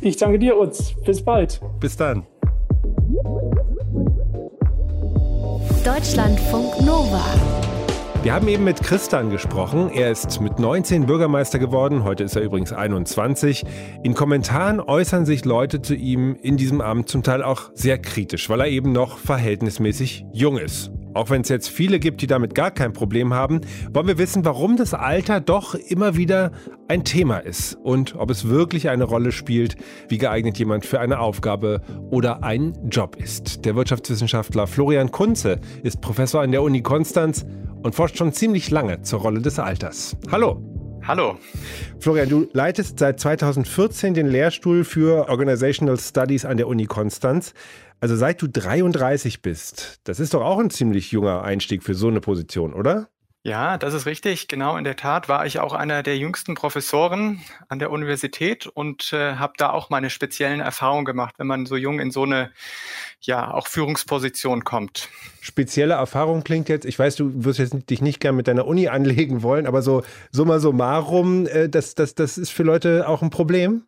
Ich 0.00 0.16
danke 0.16 0.38
dir, 0.38 0.58
Utz. 0.58 0.94
Bis 1.04 1.22
bald. 1.22 1.60
Bis 1.80 1.96
dann. 1.96 2.26
Deutschlandfunk 5.84 6.82
Nova. 6.82 7.24
Wir 8.22 8.34
haben 8.34 8.48
eben 8.48 8.64
mit 8.64 8.82
Christian 8.82 9.30
gesprochen. 9.30 9.90
Er 9.90 10.10
ist 10.10 10.38
mit 10.42 10.58
19 10.58 11.06
Bürgermeister 11.06 11.58
geworden. 11.58 12.04
Heute 12.04 12.22
ist 12.22 12.36
er 12.36 12.42
übrigens 12.42 12.74
21. 12.74 13.64
In 14.02 14.12
Kommentaren 14.12 14.80
äußern 14.80 15.24
sich 15.24 15.46
Leute 15.46 15.80
zu 15.80 15.94
ihm 15.94 16.36
in 16.42 16.58
diesem 16.58 16.82
Amt 16.82 17.08
zum 17.08 17.22
Teil 17.22 17.42
auch 17.42 17.70
sehr 17.72 17.96
kritisch, 17.98 18.50
weil 18.50 18.60
er 18.60 18.66
eben 18.66 18.92
noch 18.92 19.16
verhältnismäßig 19.16 20.26
jung 20.34 20.58
ist. 20.58 20.90
Auch 21.12 21.28
wenn 21.28 21.42
es 21.42 21.48
jetzt 21.48 21.68
viele 21.68 21.98
gibt, 21.98 22.22
die 22.22 22.28
damit 22.28 22.54
gar 22.54 22.70
kein 22.70 22.92
Problem 22.92 23.34
haben, 23.34 23.60
wollen 23.92 24.06
wir 24.06 24.18
wissen, 24.18 24.44
warum 24.44 24.76
das 24.76 24.94
Alter 24.94 25.40
doch 25.40 25.74
immer 25.74 26.16
wieder 26.16 26.52
ein 26.86 27.04
Thema 27.04 27.38
ist 27.38 27.74
und 27.74 28.14
ob 28.16 28.30
es 28.30 28.48
wirklich 28.48 28.88
eine 28.88 29.04
Rolle 29.04 29.32
spielt, 29.32 29.76
wie 30.08 30.18
geeignet 30.18 30.58
jemand 30.58 30.86
für 30.86 31.00
eine 31.00 31.18
Aufgabe 31.18 31.82
oder 32.10 32.44
einen 32.44 32.90
Job 32.90 33.16
ist. 33.16 33.64
Der 33.64 33.74
Wirtschaftswissenschaftler 33.74 34.68
Florian 34.68 35.10
Kunze 35.10 35.60
ist 35.82 36.00
Professor 36.00 36.42
an 36.42 36.52
der 36.52 36.62
Uni 36.62 36.82
Konstanz 36.82 37.44
und 37.82 37.94
forscht 37.94 38.16
schon 38.16 38.32
ziemlich 38.32 38.70
lange 38.70 39.02
zur 39.02 39.20
Rolle 39.20 39.40
des 39.40 39.58
Alters. 39.58 40.16
Hallo. 40.30 40.62
Hallo. 41.06 41.38
Florian, 41.98 42.28
du 42.28 42.46
leitest 42.52 42.98
seit 42.98 43.18
2014 43.18 44.14
den 44.14 44.26
Lehrstuhl 44.26 44.84
für 44.84 45.28
Organizational 45.28 45.98
Studies 45.98 46.44
an 46.44 46.58
der 46.58 46.68
Uni 46.68 46.84
Konstanz. 46.84 47.54
Also 48.00 48.16
seit 48.16 48.40
du 48.40 48.48
33 48.48 49.42
bist, 49.42 50.00
das 50.04 50.20
ist 50.20 50.34
doch 50.34 50.42
auch 50.42 50.58
ein 50.58 50.70
ziemlich 50.70 51.12
junger 51.12 51.42
Einstieg 51.42 51.82
für 51.82 51.94
so 51.94 52.08
eine 52.08 52.20
Position, 52.20 52.72
oder? 52.72 53.08
Ja, 53.42 53.78
das 53.78 53.94
ist 53.94 54.04
richtig. 54.04 54.48
Genau 54.48 54.76
in 54.76 54.84
der 54.84 54.96
Tat 54.96 55.30
war 55.30 55.46
ich 55.46 55.60
auch 55.60 55.72
einer 55.72 56.02
der 56.02 56.18
jüngsten 56.18 56.54
Professoren 56.54 57.40
an 57.68 57.78
der 57.78 57.90
Universität 57.90 58.66
und 58.66 59.14
äh, 59.14 59.36
habe 59.36 59.54
da 59.56 59.70
auch 59.70 59.88
meine 59.88 60.10
speziellen 60.10 60.60
Erfahrungen 60.60 61.06
gemacht, 61.06 61.36
wenn 61.38 61.46
man 61.46 61.64
so 61.64 61.76
jung 61.76 62.00
in 62.00 62.10
so 62.10 62.24
eine 62.24 62.50
ja 63.22 63.52
auch 63.52 63.66
Führungsposition 63.66 64.64
kommt. 64.64 65.08
Spezielle 65.40 65.94
Erfahrung 65.94 66.44
klingt 66.44 66.68
jetzt, 66.68 66.84
ich 66.84 66.98
weiß, 66.98 67.16
du 67.16 67.44
wirst 67.44 67.60
jetzt 67.60 67.88
dich 67.88 68.02
nicht 68.02 68.20
gern 68.20 68.36
mit 68.36 68.46
deiner 68.46 68.66
Uni 68.66 68.88
anlegen 68.88 69.42
wollen, 69.42 69.66
aber 69.66 69.80
so 69.80 70.02
summa 70.30 70.58
summarum, 70.58 71.46
äh, 71.46 71.70
das, 71.70 71.94
das, 71.94 72.14
das 72.14 72.36
ist 72.36 72.50
für 72.50 72.62
Leute 72.62 73.08
auch 73.08 73.22
ein 73.22 73.30
Problem? 73.30 73.84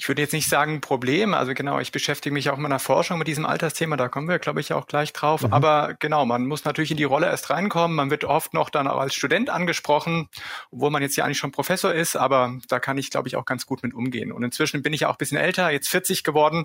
Ich 0.00 0.08
würde 0.08 0.22
jetzt 0.22 0.32
nicht 0.32 0.48
sagen 0.48 0.80
Problem, 0.80 1.34
also 1.34 1.52
genau, 1.52 1.78
ich 1.78 1.92
beschäftige 1.92 2.32
mich 2.32 2.48
auch 2.48 2.56
in 2.56 2.62
meiner 2.62 2.78
Forschung 2.78 3.18
mit 3.18 3.28
diesem 3.28 3.44
Altersthema, 3.44 3.98
da 3.98 4.08
kommen 4.08 4.28
wir, 4.28 4.38
glaube 4.38 4.58
ich, 4.58 4.72
auch 4.72 4.86
gleich 4.86 5.12
drauf. 5.12 5.42
Mhm. 5.42 5.52
Aber 5.52 5.94
genau, 5.98 6.24
man 6.24 6.46
muss 6.46 6.64
natürlich 6.64 6.90
in 6.90 6.96
die 6.96 7.04
Rolle 7.04 7.26
erst 7.26 7.50
reinkommen. 7.50 7.98
Man 7.98 8.10
wird 8.10 8.24
oft 8.24 8.54
noch 8.54 8.70
dann 8.70 8.88
auch 8.88 8.96
als 8.96 9.14
Student 9.14 9.50
angesprochen, 9.50 10.30
obwohl 10.70 10.88
man 10.90 11.02
jetzt 11.02 11.16
ja 11.16 11.26
eigentlich 11.26 11.36
schon 11.36 11.52
Professor 11.52 11.92
ist, 11.92 12.16
aber 12.16 12.56
da 12.68 12.80
kann 12.80 12.96
ich, 12.96 13.10
glaube 13.10 13.28
ich, 13.28 13.36
auch 13.36 13.44
ganz 13.44 13.66
gut 13.66 13.82
mit 13.82 13.92
umgehen. 13.92 14.32
Und 14.32 14.42
inzwischen 14.42 14.82
bin 14.82 14.94
ich 14.94 15.00
ja 15.00 15.08
auch 15.08 15.16
ein 15.16 15.18
bisschen 15.18 15.36
älter, 15.36 15.70
jetzt 15.70 15.90
40 15.90 16.24
geworden. 16.24 16.64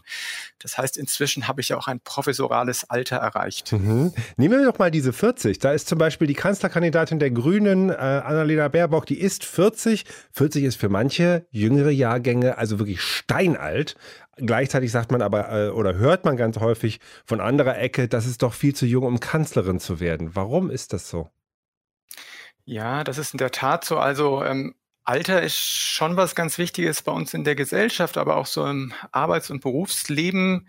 Das 0.59 0.77
heißt, 0.77 0.95
inzwischen 0.95 1.45
habe 1.49 1.59
ich 1.59 1.67
ja 1.67 1.77
auch 1.77 1.87
ein 1.87 1.99
professorales 1.99 2.89
Alter 2.89 3.17
erreicht. 3.17 3.73
Mhm. 3.73 4.13
Nehmen 4.37 4.59
wir 4.61 4.71
doch 4.71 4.79
mal 4.79 4.91
diese 4.91 5.11
40. 5.11 5.59
Da 5.59 5.73
ist 5.73 5.89
zum 5.89 5.97
Beispiel 5.97 6.27
die 6.27 6.35
Kanzlerkandidatin 6.35 7.19
der 7.19 7.31
Grünen, 7.31 7.89
äh, 7.89 7.95
Annalena 7.95 8.69
Baerbock, 8.69 9.05
die 9.05 9.19
ist 9.19 9.43
40. 9.43 10.05
40 10.31 10.63
ist 10.63 10.75
für 10.77 10.87
manche 10.87 11.45
jüngere 11.51 11.91
Jahrgänge 11.91 12.57
also 12.57 12.79
wirklich 12.79 13.01
steinalt. 13.25 13.95
Gleichzeitig 14.37 14.91
sagt 14.91 15.11
man 15.11 15.21
aber 15.21 15.51
äh, 15.51 15.69
oder 15.69 15.95
hört 15.95 16.25
man 16.25 16.37
ganz 16.37 16.59
häufig 16.59 16.99
von 17.25 17.41
anderer 17.41 17.77
Ecke, 17.77 18.07
das 18.07 18.25
ist 18.25 18.43
doch 18.43 18.53
viel 18.53 18.75
zu 18.75 18.85
jung, 18.85 19.03
um 19.03 19.19
Kanzlerin 19.19 19.79
zu 19.79 19.99
werden. 19.99 20.35
Warum 20.35 20.69
ist 20.69 20.93
das 20.93 21.09
so? 21.09 21.29
Ja, 22.65 23.03
das 23.03 23.17
ist 23.17 23.33
in 23.33 23.37
der 23.37 23.51
Tat 23.51 23.85
so. 23.85 23.97
Also 23.97 24.43
ähm, 24.43 24.75
Alter 25.07 25.43
ist 25.43 25.55
schon 25.55 26.17
was 26.17 26.33
ganz 26.33 26.57
Wichtiges 26.57 27.03
bei 27.03 27.11
uns 27.11 27.35
in 27.35 27.43
der 27.43 27.53
Gesellschaft, 27.53 28.17
aber 28.17 28.37
auch 28.37 28.47
so 28.47 28.65
im 28.65 28.91
Arbeits- 29.11 29.51
und 29.51 29.61
Berufsleben, 29.61 30.67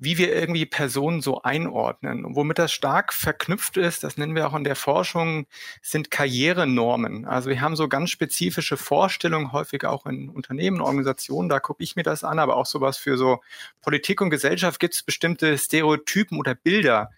wie 0.00 0.18
wir 0.18 0.34
irgendwie 0.34 0.66
Personen 0.66 1.20
so 1.20 1.42
einordnen. 1.42 2.24
Und 2.24 2.34
womit 2.34 2.58
das 2.58 2.72
stark 2.72 3.12
verknüpft 3.12 3.76
ist, 3.76 4.02
das 4.02 4.16
nennen 4.16 4.34
wir 4.34 4.48
auch 4.48 4.56
in 4.56 4.64
der 4.64 4.74
Forschung, 4.74 5.46
sind 5.82 6.10
Karrierenormen. 6.10 7.26
Also 7.26 7.48
wir 7.48 7.60
haben 7.60 7.76
so 7.76 7.86
ganz 7.86 8.10
spezifische 8.10 8.76
Vorstellungen, 8.76 9.52
häufig 9.52 9.84
auch 9.84 10.04
in 10.06 10.30
Unternehmen, 10.30 10.80
Organisationen, 10.80 11.48
da 11.48 11.60
gucke 11.60 11.84
ich 11.84 11.94
mir 11.94 12.02
das 12.02 12.24
an, 12.24 12.40
aber 12.40 12.56
auch 12.56 12.66
sowas 12.66 12.96
für 12.96 13.16
so 13.16 13.40
Politik 13.82 14.20
und 14.20 14.30
Gesellschaft 14.30 14.80
gibt 14.80 14.94
es 14.94 15.04
bestimmte 15.04 15.56
Stereotypen 15.56 16.40
oder 16.40 16.56
Bilder, 16.56 17.12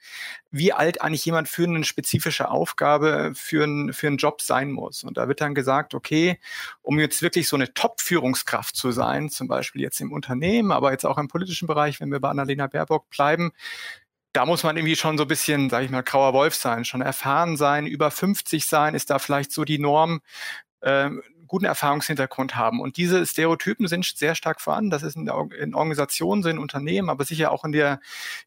wie 0.51 0.73
alt 0.73 1.03
eigentlich 1.03 1.25
jemand 1.25 1.49
für 1.49 1.65
eine 1.65 1.85
spezifische 1.85 2.51
Aufgabe, 2.51 3.33
für, 3.35 3.65
ein, 3.65 3.93
für 3.93 4.07
einen 4.07 4.17
Job 4.17 4.41
sein 4.41 4.73
muss. 4.73 5.05
Und 5.05 5.17
da 5.19 5.29
wird 5.29 5.41
dann 5.41 5.55
gesagt, 5.55 5.95
okay, 5.95 6.39
um 6.83 6.99
jetzt 6.99 7.21
wirklich 7.23 7.49
so 7.49 7.57
eine 7.57 7.75
Top-Führungskraft 7.75 8.75
zu 8.75 8.91
sein, 8.93 9.29
zum 9.29 9.47
Beispiel 9.49 9.83
jetzt 9.83 10.01
im 10.01 10.13
Unternehmen, 10.13 10.73
aber 10.73 10.93
jetzt 10.93 11.05
auch 11.05 11.19
im 11.19 11.29
politischen 11.29 11.67
Bereich, 11.67 12.01
wenn 12.01 12.11
wir 12.11 12.21
bei 12.21 12.31
Annalena 12.31 12.67
Baerbock 12.67 13.11
bleiben, 13.11 13.53
da 14.33 14.47
muss 14.47 14.63
man 14.63 14.77
irgendwie 14.77 14.97
schon 14.97 15.19
so 15.19 15.25
ein 15.25 15.29
bisschen, 15.29 15.71
sage 15.71 15.85
ich 15.85 15.91
mal, 15.91 16.03
grauer 16.03 16.33
Wolf 16.33 16.55
sein, 16.55 16.85
schon 16.85 17.01
erfahren 17.03 17.57
sein, 17.57 17.87
über 17.87 18.11
50 18.11 18.67
sein, 18.67 18.95
ist 18.95 19.11
da 19.11 19.19
vielleicht 19.19 19.53
so 19.53 19.65
die 19.65 19.79
Norm. 19.79 20.21
Ähm, 20.83 21.23
guten 21.49 21.65
Erfahrungshintergrund 21.65 22.55
haben. 22.55 22.81
Und 22.81 22.97
diese 22.97 23.27
Stereotypen 23.27 23.89
sind 23.89 24.05
sehr 24.05 24.35
stark 24.37 24.61
vorhanden. 24.61 24.91
Das 24.91 25.03
ist 25.03 25.17
in, 25.17 25.29
in 25.59 25.75
Organisationen, 25.75 26.43
so 26.43 26.49
in 26.49 26.59
Unternehmen, 26.59 27.11
aber 27.11 27.25
sicher 27.25 27.51
auch 27.51 27.65
in 27.65 27.73
der, 27.73 28.01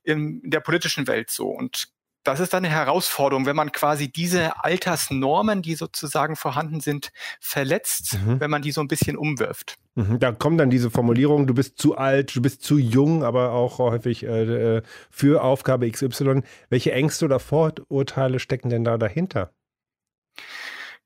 in, 0.03 0.39
der 0.50 0.62
politischen 0.62 1.08
Welt 1.08 1.29
so. 1.29 1.50
Und 1.50 1.90
das 2.23 2.39
ist 2.39 2.53
dann 2.53 2.65
eine 2.65 2.73
Herausforderung, 2.73 3.45
wenn 3.45 3.55
man 3.55 3.71
quasi 3.71 4.11
diese 4.11 4.63
Altersnormen, 4.63 5.61
die 5.61 5.75
sozusagen 5.75 6.35
vorhanden 6.35 6.79
sind, 6.79 7.11
verletzt, 7.39 8.19
mhm. 8.25 8.39
wenn 8.39 8.51
man 8.51 8.61
die 8.61 8.71
so 8.71 8.81
ein 8.81 8.87
bisschen 8.87 9.17
umwirft. 9.17 9.75
Mhm. 9.95 10.19
Da 10.19 10.31
kommen 10.31 10.57
dann 10.57 10.69
diese 10.69 10.91
Formulierungen, 10.91 11.47
du 11.47 11.53
bist 11.53 11.79
zu 11.79 11.97
alt, 11.97 12.35
du 12.35 12.41
bist 12.41 12.63
zu 12.63 12.77
jung, 12.77 13.23
aber 13.23 13.51
auch 13.51 13.79
häufig 13.79 14.23
äh, 14.23 14.77
äh 14.77 14.81
für 15.09 15.43
Aufgabe 15.43 15.89
XY. 15.89 16.43
Welche 16.69 16.91
Ängste 16.91 17.25
oder 17.25 17.39
Vorurteile 17.39 18.39
stecken 18.39 18.69
denn 18.69 18.83
da 18.83 18.97
dahinter? 18.97 19.51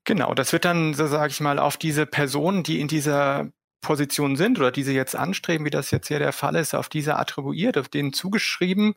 Genau, 0.04 0.34
das 0.34 0.52
wird 0.52 0.64
dann, 0.64 0.94
so 0.94 1.06
sage 1.08 1.30
ich 1.30 1.40
mal, 1.40 1.58
auf 1.58 1.76
diese 1.76 2.06
Personen, 2.06 2.62
die 2.62 2.80
in 2.80 2.86
dieser 2.86 3.50
Position 3.80 4.36
sind 4.36 4.58
oder 4.58 4.70
diese 4.70 4.92
jetzt 4.92 5.16
anstreben, 5.16 5.66
wie 5.66 5.70
das 5.70 5.90
jetzt 5.90 6.08
hier 6.08 6.18
der 6.18 6.32
Fall 6.32 6.54
ist, 6.54 6.74
auf 6.74 6.88
diese 6.88 7.16
attribuiert, 7.16 7.76
auf 7.76 7.88
denen 7.88 8.12
zugeschrieben. 8.12 8.94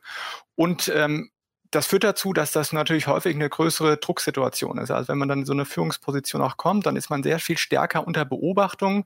Und 0.54 0.90
ähm, 0.94 1.30
das 1.70 1.86
führt 1.86 2.04
dazu, 2.04 2.32
dass 2.32 2.52
das 2.52 2.72
natürlich 2.72 3.06
häufig 3.06 3.34
eine 3.34 3.48
größere 3.48 3.96
Drucksituation 3.98 4.78
ist. 4.78 4.90
Also 4.90 5.08
wenn 5.08 5.18
man 5.18 5.28
dann 5.28 5.40
in 5.40 5.46
so 5.46 5.52
eine 5.52 5.64
Führungsposition 5.64 6.42
auch 6.42 6.56
kommt, 6.56 6.86
dann 6.86 6.96
ist 6.96 7.10
man 7.10 7.22
sehr 7.22 7.38
viel 7.38 7.58
stärker 7.58 8.06
unter 8.06 8.24
Beobachtung, 8.24 9.04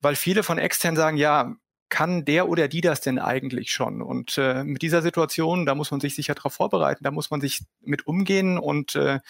weil 0.00 0.16
viele 0.16 0.42
von 0.42 0.58
extern 0.58 0.96
sagen, 0.96 1.16
ja, 1.16 1.54
kann 1.88 2.24
der 2.24 2.48
oder 2.48 2.68
die 2.68 2.80
das 2.80 3.02
denn 3.02 3.18
eigentlich 3.18 3.70
schon? 3.70 4.00
Und 4.00 4.38
äh, 4.38 4.64
mit 4.64 4.80
dieser 4.82 5.02
Situation, 5.02 5.66
da 5.66 5.74
muss 5.74 5.90
man 5.90 6.00
sich 6.00 6.14
sicher 6.14 6.34
darauf 6.34 6.54
vorbereiten, 6.54 7.04
da 7.04 7.10
muss 7.10 7.30
man 7.30 7.40
sich 7.40 7.60
mit 7.82 8.06
umgehen 8.06 8.58
und 8.58 8.96
äh, 8.96 9.20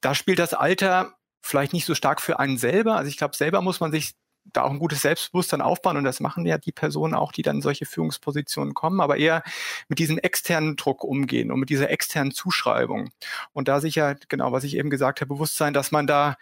da 0.00 0.14
spielt 0.14 0.40
das 0.40 0.54
Alter 0.54 1.14
vielleicht 1.40 1.72
nicht 1.72 1.84
so 1.84 1.94
stark 1.94 2.20
für 2.20 2.40
einen 2.40 2.58
selber. 2.58 2.96
Also 2.96 3.08
ich 3.08 3.16
glaube, 3.16 3.36
selber 3.36 3.62
muss 3.62 3.78
man 3.78 3.92
sich 3.92 4.14
da 4.52 4.62
auch 4.62 4.70
ein 4.70 4.78
gutes 4.78 5.02
Selbstbewusstsein 5.02 5.60
aufbauen 5.60 5.96
und 5.96 6.04
das 6.04 6.20
machen 6.20 6.46
ja 6.46 6.58
die 6.58 6.72
Personen 6.72 7.14
auch, 7.14 7.32
die 7.32 7.42
dann 7.42 7.56
in 7.56 7.62
solche 7.62 7.86
Führungspositionen 7.86 8.74
kommen, 8.74 9.00
aber 9.00 9.16
eher 9.16 9.42
mit 9.88 9.98
diesem 9.98 10.18
externen 10.18 10.76
Druck 10.76 11.04
umgehen 11.04 11.50
und 11.50 11.60
mit 11.60 11.70
dieser 11.70 11.90
externen 11.90 12.32
Zuschreibung. 12.32 13.10
Und 13.52 13.68
da 13.68 13.80
sicher, 13.80 14.16
genau, 14.28 14.52
was 14.52 14.64
ich 14.64 14.76
eben 14.76 14.90
gesagt 14.90 15.20
habe, 15.20 15.34
Bewusstsein, 15.34 15.74
dass 15.74 15.90
man 15.90 16.06
da 16.06 16.36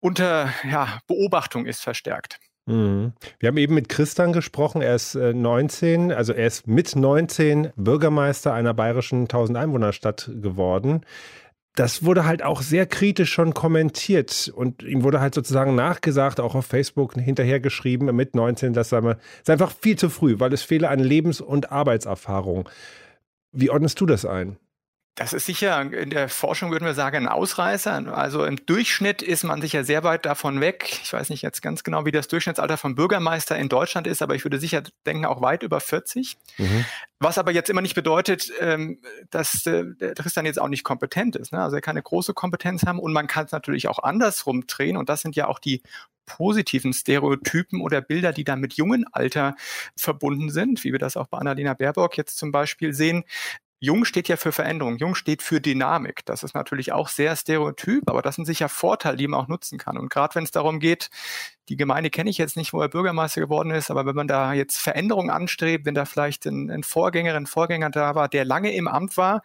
unter 0.00 0.52
ja, 0.68 1.00
Beobachtung 1.06 1.66
ist 1.66 1.82
verstärkt. 1.82 2.38
Mhm. 2.66 3.12
Wir 3.38 3.48
haben 3.48 3.56
eben 3.56 3.74
mit 3.74 3.88
Christian 3.88 4.32
gesprochen. 4.32 4.82
Er 4.82 4.96
ist 4.96 5.14
19, 5.14 6.10
äh, 6.10 6.14
also 6.14 6.32
er 6.32 6.46
ist 6.46 6.66
mit 6.66 6.96
19 6.96 7.72
Bürgermeister 7.76 8.52
einer 8.52 8.74
bayerischen 8.74 9.22
1000 9.22 9.56
Einwohnerstadt 9.56 10.30
geworden 10.34 11.02
das 11.76 12.04
wurde 12.04 12.24
halt 12.24 12.42
auch 12.42 12.62
sehr 12.62 12.86
kritisch 12.86 13.32
schon 13.32 13.54
kommentiert 13.54 14.50
und 14.54 14.82
ihm 14.82 15.04
wurde 15.04 15.20
halt 15.20 15.34
sozusagen 15.34 15.74
nachgesagt, 15.74 16.40
auch 16.40 16.54
auf 16.54 16.66
Facebook 16.66 17.14
hinterher 17.14 17.60
geschrieben 17.60 18.14
mit 18.16 18.34
19, 18.34 18.72
das 18.72 18.88
sei, 18.88 19.00
mal, 19.02 19.18
sei 19.44 19.52
einfach 19.52 19.72
viel 19.72 19.96
zu 19.96 20.08
früh, 20.08 20.40
weil 20.40 20.52
es 20.52 20.62
fehle 20.62 20.88
an 20.88 20.98
Lebens- 20.98 21.42
und 21.42 21.70
Arbeitserfahrung. 21.70 22.68
Wie 23.52 23.70
ordnest 23.70 24.00
du 24.00 24.06
das 24.06 24.24
ein? 24.24 24.56
Das 25.16 25.32
ist 25.32 25.46
sicher 25.46 25.80
in 25.80 26.10
der 26.10 26.28
Forschung 26.28 26.70
würden 26.70 26.84
wir 26.84 26.92
sagen 26.92 27.16
ein 27.16 27.28
Ausreißer. 27.28 28.14
Also 28.14 28.44
im 28.44 28.64
Durchschnitt 28.66 29.22
ist 29.22 29.44
man 29.44 29.62
sicher 29.62 29.82
sehr 29.82 30.04
weit 30.04 30.26
davon 30.26 30.60
weg. 30.60 31.00
Ich 31.02 31.10
weiß 31.10 31.30
nicht 31.30 31.40
jetzt 31.40 31.62
ganz 31.62 31.82
genau, 31.82 32.04
wie 32.04 32.12
das 32.12 32.28
Durchschnittsalter 32.28 32.76
vom 32.76 32.94
Bürgermeister 32.94 33.56
in 33.56 33.70
Deutschland 33.70 34.06
ist, 34.06 34.20
aber 34.20 34.34
ich 34.34 34.44
würde 34.44 34.60
sicher 34.60 34.82
denken 35.06 35.24
auch 35.24 35.40
weit 35.40 35.62
über 35.62 35.80
40. 35.80 36.36
Mhm. 36.58 36.84
Was 37.18 37.38
aber 37.38 37.50
jetzt 37.50 37.70
immer 37.70 37.80
nicht 37.80 37.94
bedeutet, 37.94 38.52
ähm, 38.60 39.00
dass 39.30 39.64
äh, 39.64 39.84
der 39.98 40.14
Tristan 40.14 40.44
jetzt 40.44 40.60
auch 40.60 40.68
nicht 40.68 40.84
kompetent 40.84 41.34
ist. 41.34 41.50
Ne? 41.50 41.62
Also 41.62 41.76
er 41.76 41.82
kann 41.82 41.94
eine 41.96 42.02
große 42.02 42.34
Kompetenz 42.34 42.84
haben 42.84 42.98
und 42.98 43.14
man 43.14 43.26
kann 43.26 43.46
es 43.46 43.52
natürlich 43.52 43.88
auch 43.88 44.00
andersrum 44.00 44.66
drehen. 44.66 44.98
Und 44.98 45.08
das 45.08 45.22
sind 45.22 45.34
ja 45.34 45.48
auch 45.48 45.58
die 45.58 45.80
positiven 46.26 46.92
Stereotypen 46.92 47.80
oder 47.80 48.02
Bilder, 48.02 48.32
die 48.32 48.44
dann 48.44 48.60
mit 48.60 48.74
jungen 48.74 49.06
Alter 49.12 49.54
verbunden 49.96 50.50
sind, 50.50 50.84
wie 50.84 50.92
wir 50.92 50.98
das 50.98 51.16
auch 51.16 51.28
bei 51.28 51.38
Annalena 51.38 51.72
Baerbock 51.72 52.18
jetzt 52.18 52.36
zum 52.36 52.52
Beispiel 52.52 52.92
sehen. 52.92 53.24
Jung 53.78 54.04
steht 54.04 54.28
ja 54.28 54.36
für 54.36 54.52
Veränderung, 54.52 54.96
Jung 54.96 55.14
steht 55.14 55.42
für 55.42 55.60
Dynamik. 55.60 56.24
Das 56.24 56.42
ist 56.42 56.54
natürlich 56.54 56.92
auch 56.92 57.08
sehr 57.08 57.36
stereotyp, 57.36 58.08
aber 58.08 58.22
das 58.22 58.36
sind 58.36 58.46
sicher 58.46 58.68
Vorteile, 58.68 59.16
die 59.16 59.28
man 59.28 59.40
auch 59.40 59.48
nutzen 59.48 59.78
kann. 59.78 59.98
Und 59.98 60.08
gerade 60.08 60.34
wenn 60.34 60.44
es 60.44 60.50
darum 60.50 60.80
geht, 60.80 61.10
die 61.68 61.76
Gemeinde 61.76 62.10
kenne 62.10 62.30
ich 62.30 62.38
jetzt 62.38 62.56
nicht, 62.56 62.72
wo 62.72 62.80
er 62.80 62.88
Bürgermeister 62.88 63.40
geworden 63.40 63.70
ist, 63.70 63.90
aber 63.90 64.06
wenn 64.06 64.14
man 64.14 64.28
da 64.28 64.52
jetzt 64.52 64.78
Veränderungen 64.78 65.30
anstrebt, 65.30 65.84
wenn 65.84 65.94
da 65.94 66.04
vielleicht 66.04 66.46
ein, 66.46 66.70
ein 66.70 66.82
Vorgängerin, 66.82 67.46
Vorgänger 67.46 67.90
da 67.90 68.14
war, 68.14 68.28
der 68.28 68.44
lange 68.44 68.74
im 68.74 68.88
Amt 68.88 69.16
war, 69.16 69.42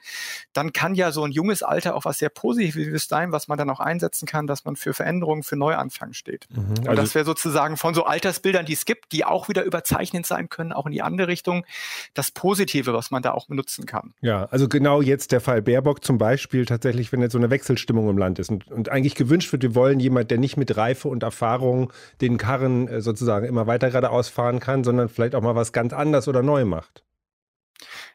dann 0.54 0.74
kann 0.74 0.96
ja 0.96 1.12
so 1.12 1.24
ein 1.24 1.32
junges 1.32 1.64
Alter 1.64 1.96
auch 1.96 2.06
was 2.06 2.20
sehr 2.20 2.30
Positives 2.30 3.08
sein, 3.08 3.32
was 3.32 3.48
man 3.48 3.58
dann 3.58 3.70
auch 3.70 3.80
einsetzen 3.80 4.28
kann, 4.28 4.48
dass 4.48 4.66
man 4.66 4.76
für 4.76 4.94
Veränderungen, 4.94 5.44
für 5.44 5.56
Neuanfang 5.56 6.14
steht. 6.14 6.48
Mhm, 6.52 6.76
also 6.80 6.90
Und 6.90 6.96
das 6.98 7.16
wäre 7.16 7.26
sozusagen 7.26 7.78
von 7.78 7.94
so 7.94 8.04
Altersbildern, 8.04 8.66
die 8.66 8.74
es 8.74 8.86
gibt, 8.86 9.12
die 9.12 9.26
auch 9.26 9.50
wieder 9.50 9.64
überzeichnend 9.64 10.26
sein 10.26 10.50
können, 10.50 10.72
auch 10.74 10.86
in 10.86 10.92
die 10.92 11.02
andere 11.02 11.28
Richtung, 11.28 11.66
das 12.14 12.32
Positive, 12.32 12.94
was 12.94 13.12
man 13.12 13.24
da 13.24 13.32
auch 13.32 13.48
benutzen 13.48 13.86
kann. 13.86 14.14
Ja, 14.22 14.46
also 14.46 14.68
genau 14.68 15.02
jetzt 15.02 15.32
der 15.32 15.42
Fall 15.42 15.62
Baerbock 15.62 16.04
zum 16.04 16.18
Beispiel 16.18 16.66
tatsächlich, 16.66 17.12
wenn 17.12 17.22
jetzt 17.22 17.32
so 17.32 17.38
eine 17.38 17.50
Wechselstimmung 17.50 18.10
im 18.10 18.18
Land 18.18 18.40
ist 18.40 18.50
und, 18.50 18.70
und 18.70 18.90
eigentlich 18.90 19.16
gewünscht 19.16 19.52
wird, 19.52 19.64
wir 19.64 19.76
wollen 19.76 20.00
jemand, 20.00 20.32
der 20.32 20.38
nicht 20.38 20.58
mit 20.58 20.78
Reife 20.78 21.08
und 21.08 21.24
Erfahrung 21.24 21.92
den 22.20 22.38
Karren 22.38 22.88
äh, 22.88 23.02
sozusagen 23.02 23.46
immer 23.46 23.68
weiter 23.68 23.90
geradeaus 23.90 24.30
fahren 24.30 24.60
kann, 24.60 24.84
sondern 24.84 25.10
vielleicht 25.10 25.36
auch 25.36 25.42
mal 25.42 25.56
was 25.56 25.72
ganz 25.72 25.94
anders 25.94 26.28
oder 26.28 26.44
neu 26.44 26.66
macht. 26.66 27.04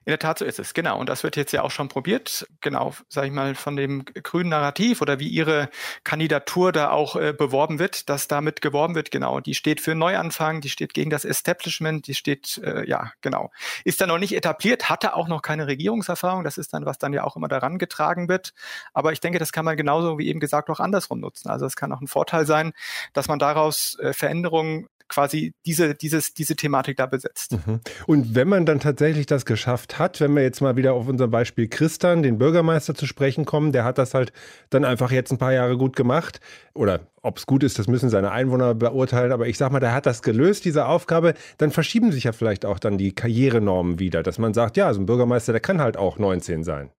In 0.06 0.12
der 0.12 0.20
Tat, 0.20 0.38
so 0.38 0.44
ist 0.44 0.60
es, 0.60 0.72
genau. 0.72 1.00
Und 1.00 1.08
das 1.08 1.24
wird 1.24 1.34
jetzt 1.34 1.50
ja 1.50 1.62
auch 1.62 1.72
schon 1.72 1.88
probiert, 1.88 2.46
genau, 2.60 2.94
sage 3.08 3.26
ich 3.26 3.32
mal, 3.32 3.56
von 3.56 3.74
dem 3.74 4.04
grünen 4.04 4.50
Narrativ 4.50 5.02
oder 5.02 5.18
wie 5.18 5.26
Ihre 5.26 5.68
Kandidatur 6.04 6.70
da 6.70 6.90
auch 6.90 7.16
äh, 7.16 7.32
beworben 7.32 7.80
wird, 7.80 8.08
dass 8.08 8.28
damit 8.28 8.60
geworben 8.60 8.94
wird, 8.94 9.10
genau. 9.10 9.40
Die 9.40 9.54
steht 9.54 9.80
für 9.80 9.96
Neuanfang, 9.96 10.60
die 10.60 10.68
steht 10.68 10.94
gegen 10.94 11.10
das 11.10 11.24
Establishment, 11.24 12.06
die 12.06 12.14
steht, 12.14 12.58
äh, 12.58 12.88
ja, 12.88 13.10
genau. 13.20 13.50
Ist 13.82 14.00
da 14.00 14.06
noch 14.06 14.18
nicht 14.18 14.36
etabliert, 14.36 14.88
hatte 14.88 15.16
auch 15.16 15.26
noch 15.26 15.42
keine 15.42 15.66
Regierungserfahrung, 15.66 16.44
das 16.44 16.56
ist 16.56 16.72
dann, 16.72 16.86
was 16.86 16.98
dann 16.98 17.12
ja 17.12 17.24
auch 17.24 17.34
immer 17.34 17.48
daran 17.48 17.78
getragen 17.78 18.28
wird. 18.28 18.52
Aber 18.94 19.10
ich 19.10 19.18
denke, 19.18 19.40
das 19.40 19.50
kann 19.50 19.64
man 19.64 19.76
genauso 19.76 20.18
wie 20.18 20.28
eben 20.28 20.38
gesagt 20.38 20.70
auch 20.70 20.78
andersrum 20.78 21.18
nutzen. 21.18 21.50
Also 21.50 21.66
es 21.66 21.74
kann 21.74 21.92
auch 21.92 22.00
ein 22.00 22.06
Vorteil 22.06 22.46
sein, 22.46 22.74
dass 23.12 23.26
man 23.26 23.40
daraus 23.40 23.98
äh, 23.98 24.12
Veränderungen 24.12 24.86
quasi 25.08 25.54
diese, 25.64 25.94
dieses, 25.94 26.34
diese 26.34 26.56
Thematik 26.56 26.96
da 26.96 27.06
besetzt. 27.06 27.52
Mhm. 27.52 27.80
Und 28.06 28.34
wenn 28.34 28.48
man 28.48 28.66
dann 28.66 28.80
tatsächlich 28.80 29.26
das 29.26 29.44
geschafft 29.44 29.95
hat, 29.98 30.20
wenn 30.20 30.34
wir 30.34 30.42
jetzt 30.42 30.60
mal 30.60 30.76
wieder 30.76 30.94
auf 30.94 31.08
unser 31.08 31.28
Beispiel 31.28 31.68
Christian, 31.68 32.22
den 32.22 32.38
Bürgermeister 32.38 32.94
zu 32.94 33.06
sprechen 33.06 33.44
kommen, 33.44 33.72
der 33.72 33.84
hat 33.84 33.98
das 33.98 34.14
halt 34.14 34.32
dann 34.70 34.84
einfach 34.84 35.10
jetzt 35.10 35.32
ein 35.32 35.38
paar 35.38 35.52
Jahre 35.52 35.76
gut 35.76 35.96
gemacht. 35.96 36.40
Oder 36.74 37.00
ob 37.22 37.38
es 37.38 37.46
gut 37.46 37.62
ist, 37.62 37.78
das 37.78 37.88
müssen 37.88 38.10
seine 38.10 38.30
Einwohner 38.30 38.74
beurteilen. 38.74 39.32
Aber 39.32 39.46
ich 39.46 39.58
sag 39.58 39.72
mal, 39.72 39.80
der 39.80 39.94
hat 39.94 40.06
das 40.06 40.22
gelöst, 40.22 40.64
diese 40.64 40.86
Aufgabe. 40.86 41.34
Dann 41.58 41.70
verschieben 41.70 42.12
sich 42.12 42.24
ja 42.24 42.32
vielleicht 42.32 42.64
auch 42.64 42.78
dann 42.78 42.98
die 42.98 43.14
Karrierenormen 43.14 43.98
wieder, 43.98 44.22
dass 44.22 44.38
man 44.38 44.54
sagt, 44.54 44.76
ja, 44.76 44.92
so 44.92 45.00
ein 45.00 45.06
Bürgermeister, 45.06 45.52
der 45.52 45.60
kann 45.60 45.80
halt 45.80 45.96
auch 45.96 46.18
19 46.18 46.64
sein. 46.64 46.90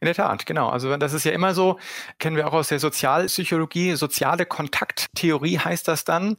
In 0.00 0.06
der 0.06 0.14
Tat, 0.14 0.46
genau. 0.46 0.68
Also 0.68 0.96
das 0.96 1.12
ist 1.12 1.24
ja 1.24 1.32
immer 1.32 1.54
so, 1.54 1.78
kennen 2.18 2.36
wir 2.36 2.46
auch 2.46 2.52
aus 2.52 2.68
der 2.68 2.78
Sozialpsychologie, 2.78 3.94
soziale 3.96 4.46
Kontakttheorie 4.46 5.58
heißt 5.58 5.88
das 5.88 6.04
dann, 6.04 6.36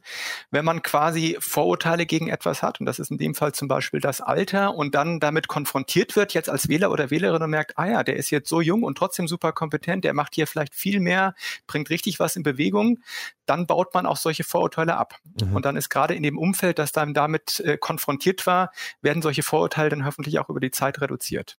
wenn 0.50 0.64
man 0.64 0.82
quasi 0.82 1.36
Vorurteile 1.40 2.06
gegen 2.06 2.28
etwas 2.28 2.62
hat, 2.62 2.80
und 2.80 2.86
das 2.86 2.98
ist 2.98 3.10
in 3.10 3.18
dem 3.18 3.34
Fall 3.34 3.52
zum 3.52 3.68
Beispiel 3.68 4.00
das 4.00 4.20
Alter, 4.20 4.74
und 4.74 4.94
dann 4.94 5.20
damit 5.20 5.48
konfrontiert 5.48 6.16
wird, 6.16 6.34
jetzt 6.34 6.50
als 6.50 6.68
Wähler 6.68 6.90
oder 6.90 7.10
Wählerin 7.10 7.42
und 7.42 7.50
merkt, 7.50 7.78
ah 7.78 7.86
ja, 7.86 8.02
der 8.02 8.16
ist 8.16 8.30
jetzt 8.30 8.48
so 8.48 8.60
jung 8.60 8.82
und 8.82 8.98
trotzdem 8.98 9.28
super 9.28 9.52
kompetent, 9.52 10.04
der 10.04 10.14
macht 10.14 10.34
hier 10.34 10.46
vielleicht 10.46 10.74
viel 10.74 11.00
mehr, 11.00 11.34
bringt 11.66 11.90
richtig 11.90 12.20
was 12.20 12.36
in 12.36 12.42
Bewegung, 12.42 12.98
dann 13.48 13.66
baut 13.66 13.94
man 13.94 14.06
auch 14.06 14.16
solche 14.16 14.44
Vorurteile 14.44 14.96
ab. 14.96 15.14
Mhm. 15.40 15.56
Und 15.56 15.64
dann 15.64 15.76
ist 15.76 15.88
gerade 15.88 16.14
in 16.14 16.22
dem 16.22 16.38
Umfeld, 16.38 16.78
das 16.78 16.92
dann 16.92 17.14
damit 17.14 17.60
äh, 17.60 17.78
konfrontiert 17.78 18.46
war, 18.46 18.70
werden 19.02 19.22
solche 19.22 19.42
Vorurteile 19.42 19.90
dann 19.90 20.04
hoffentlich 20.04 20.38
auch 20.38 20.48
über 20.48 20.60
die 20.60 20.70
Zeit 20.70 21.00
reduziert. 21.00 21.58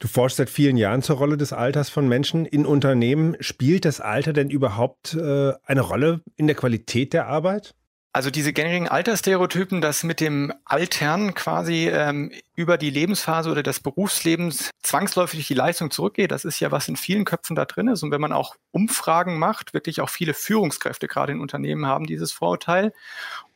Du 0.00 0.08
forschst 0.08 0.38
seit 0.38 0.50
vielen 0.50 0.76
Jahren 0.76 1.02
zur 1.02 1.16
Rolle 1.16 1.36
des 1.36 1.52
Alters 1.52 1.90
von 1.90 2.08
Menschen 2.08 2.46
in 2.46 2.66
Unternehmen. 2.66 3.36
Spielt 3.40 3.84
das 3.84 4.00
Alter 4.00 4.32
denn 4.32 4.50
überhaupt 4.50 5.14
äh, 5.14 5.52
eine 5.64 5.80
Rolle 5.80 6.22
in 6.36 6.46
der 6.46 6.56
Qualität 6.56 7.12
der 7.12 7.26
Arbeit? 7.26 7.74
Also 8.16 8.30
diese 8.30 8.54
gängigen 8.54 8.88
Altersstereotypen, 8.88 9.82
dass 9.82 10.02
mit 10.02 10.20
dem 10.20 10.50
Altern 10.64 11.34
quasi 11.34 11.90
ähm, 11.92 12.32
über 12.54 12.78
die 12.78 12.88
Lebensphase 12.88 13.50
oder 13.50 13.62
des 13.62 13.80
Berufslebens 13.80 14.70
zwangsläufig 14.82 15.46
die 15.46 15.52
Leistung 15.52 15.90
zurückgeht, 15.90 16.30
das 16.30 16.46
ist 16.46 16.58
ja 16.58 16.72
was 16.72 16.88
in 16.88 16.96
vielen 16.96 17.26
Köpfen 17.26 17.56
da 17.56 17.66
drin 17.66 17.88
ist. 17.88 18.02
Und 18.02 18.12
wenn 18.12 18.22
man 18.22 18.32
auch 18.32 18.56
Umfragen 18.70 19.38
macht, 19.38 19.74
wirklich 19.74 20.00
auch 20.00 20.08
viele 20.08 20.32
Führungskräfte 20.32 21.08
gerade 21.08 21.32
in 21.32 21.40
Unternehmen 21.40 21.84
haben 21.84 22.06
dieses 22.06 22.32
Vorurteil. 22.32 22.94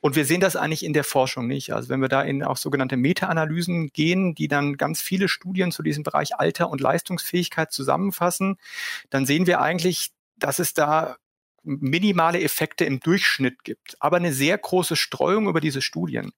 Und 0.01 0.15
wir 0.15 0.27
sehen 0.27 0.43
das 0.43 0.57
eigentlich 0.57 0.85
in 0.85 0.93
der 0.93 1.05
Forschung 1.05 1.47
nicht. 1.47 1.73
Also 1.73 1.89
wenn 1.89 2.03
wir 2.03 2.11
da 2.11 2.21
in 2.21 2.45
auch 2.45 2.59
sogenannte 2.59 2.99
Meta-Analysen 2.99 3.95
gehen, 3.95 4.35
die 4.35 4.49
dann 4.49 4.77
ganz 4.77 5.01
viele 5.01 5.29
Studien 5.29 5.73
zu 5.73 5.83
diesem 5.83 6.03
Bereich 6.03 6.39
Alter 6.39 6.69
und 6.69 6.83
Leistungsfähigkeit 6.83 7.73
zusammenfassen, 7.73 8.59
dann 9.09 9.25
sehen 9.25 9.47
wir 9.47 9.63
eigentlich, 9.63 10.11
dass 10.37 10.59
es 10.59 10.75
da 10.75 11.17
minimale 11.63 12.41
Effekte 12.41 12.85
im 12.85 13.01
Durchschnitt 13.01 13.65
gibt, 13.65 13.97
aber 14.01 14.17
eine 14.17 14.33
sehr 14.33 14.57
große 14.57 14.97
Streuung 14.97 15.49
über 15.49 15.61
diese 15.61 15.83
Studien. 15.83 16.33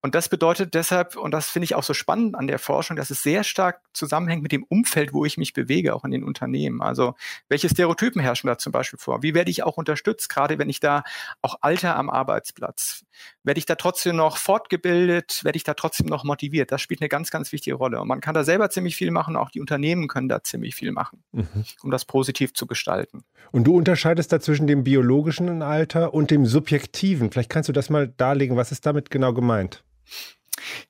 Und 0.00 0.14
das 0.14 0.28
bedeutet 0.28 0.74
deshalb, 0.74 1.16
und 1.16 1.32
das 1.32 1.50
finde 1.50 1.64
ich 1.64 1.74
auch 1.74 1.82
so 1.82 1.94
spannend 1.94 2.36
an 2.36 2.46
der 2.46 2.58
Forschung, 2.58 2.96
dass 2.96 3.10
es 3.10 3.22
sehr 3.22 3.44
stark 3.44 3.80
zusammenhängt 3.92 4.42
mit 4.42 4.52
dem 4.52 4.64
Umfeld, 4.64 5.12
wo 5.12 5.24
ich 5.24 5.36
mich 5.36 5.52
bewege, 5.52 5.94
auch 5.94 6.04
in 6.04 6.10
den 6.10 6.24
Unternehmen. 6.24 6.82
Also 6.82 7.14
welche 7.48 7.68
Stereotypen 7.68 8.20
herrschen 8.20 8.46
da 8.46 8.58
zum 8.58 8.72
Beispiel 8.72 8.98
vor? 8.98 9.22
Wie 9.22 9.34
werde 9.34 9.50
ich 9.50 9.62
auch 9.62 9.76
unterstützt, 9.76 10.28
gerade 10.28 10.58
wenn 10.58 10.68
ich 10.68 10.80
da 10.80 11.02
auch 11.42 11.56
Alter 11.60 11.96
am 11.96 12.08
Arbeitsplatz? 12.08 13.04
Werde 13.42 13.58
ich 13.58 13.66
da 13.66 13.74
trotzdem 13.74 14.16
noch 14.16 14.36
fortgebildet? 14.36 15.44
Werde 15.44 15.56
ich 15.56 15.64
da 15.64 15.74
trotzdem 15.74 16.06
noch 16.06 16.24
motiviert? 16.24 16.72
Das 16.72 16.80
spielt 16.80 17.00
eine 17.00 17.08
ganz, 17.08 17.30
ganz 17.30 17.52
wichtige 17.52 17.76
Rolle. 17.76 18.00
Und 18.00 18.08
man 18.08 18.20
kann 18.20 18.34
da 18.34 18.44
selber 18.44 18.70
ziemlich 18.70 18.96
viel 18.96 19.10
machen, 19.10 19.36
auch 19.36 19.50
die 19.50 19.60
Unternehmen 19.60 20.08
können 20.08 20.28
da 20.28 20.42
ziemlich 20.42 20.74
viel 20.74 20.92
machen, 20.92 21.22
mhm. 21.32 21.64
um 21.82 21.90
das 21.90 22.04
positiv 22.04 22.54
zu 22.54 22.66
gestalten. 22.66 23.24
Und 23.52 23.64
du 23.64 23.76
unterscheidest 23.76 24.32
dazwischen 24.32 24.59
zwischen 24.60 24.66
dem 24.66 24.84
biologischen 24.84 25.62
Alter 25.62 26.12
und 26.12 26.30
dem 26.30 26.44
subjektiven. 26.44 27.30
Vielleicht 27.30 27.48
kannst 27.48 27.70
du 27.70 27.72
das 27.72 27.88
mal 27.88 28.08
darlegen. 28.08 28.58
Was 28.58 28.72
ist 28.72 28.84
damit 28.84 29.10
genau 29.10 29.32
gemeint? 29.32 29.82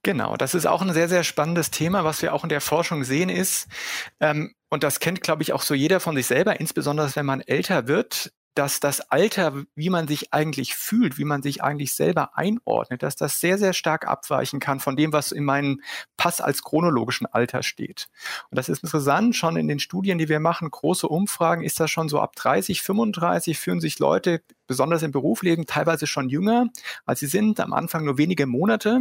Genau, 0.02 0.36
das 0.36 0.54
ist 0.54 0.66
auch 0.66 0.82
ein 0.82 0.92
sehr, 0.92 1.08
sehr 1.08 1.22
spannendes 1.22 1.70
Thema, 1.70 2.02
was 2.04 2.20
wir 2.20 2.34
auch 2.34 2.42
in 2.42 2.48
der 2.48 2.60
Forschung 2.60 3.04
sehen 3.04 3.28
ist, 3.28 3.68
ähm, 4.18 4.52
und 4.68 4.82
das 4.82 4.98
kennt, 4.98 5.20
glaube 5.20 5.42
ich, 5.42 5.52
auch 5.52 5.62
so 5.62 5.74
jeder 5.74 6.00
von 6.00 6.16
sich 6.16 6.26
selber, 6.26 6.58
insbesondere 6.58 7.10
wenn 7.14 7.26
man 7.26 7.40
älter 7.40 7.86
wird, 7.86 8.32
dass 8.54 8.80
das 8.80 9.00
Alter, 9.00 9.64
wie 9.74 9.90
man 9.90 10.08
sich 10.08 10.32
eigentlich 10.32 10.74
fühlt, 10.74 11.18
wie 11.18 11.24
man 11.24 11.42
sich 11.42 11.62
eigentlich 11.62 11.94
selber 11.94 12.36
einordnet, 12.36 13.02
dass 13.02 13.16
das 13.16 13.40
sehr, 13.40 13.58
sehr 13.58 13.72
stark 13.72 14.06
abweichen 14.06 14.60
kann 14.60 14.80
von 14.80 14.96
dem, 14.96 15.12
was 15.12 15.32
in 15.32 15.44
meinem 15.44 15.80
Pass 16.16 16.40
als 16.40 16.62
chronologischen 16.62 17.26
Alter 17.26 17.62
steht. 17.62 18.08
Und 18.50 18.58
das 18.58 18.68
ist 18.68 18.82
interessant, 18.82 19.36
schon 19.36 19.56
in 19.56 19.68
den 19.68 19.78
Studien, 19.78 20.18
die 20.18 20.28
wir 20.28 20.40
machen, 20.40 20.70
große 20.70 21.08
Umfragen, 21.08 21.62
ist 21.62 21.80
das 21.80 21.90
schon 21.90 22.08
so 22.08 22.20
ab 22.20 22.34
30, 22.36 22.82
35 22.82 23.58
fühlen 23.58 23.80
sich 23.80 23.98
Leute, 23.98 24.42
besonders 24.70 25.02
im 25.02 25.10
Berufsleben, 25.10 25.66
teilweise 25.66 26.06
schon 26.06 26.28
jünger, 26.28 26.68
als 27.04 27.18
sie 27.18 27.26
sind, 27.26 27.58
am 27.58 27.72
Anfang 27.72 28.04
nur 28.04 28.18
wenige 28.18 28.46
Monate. 28.46 29.00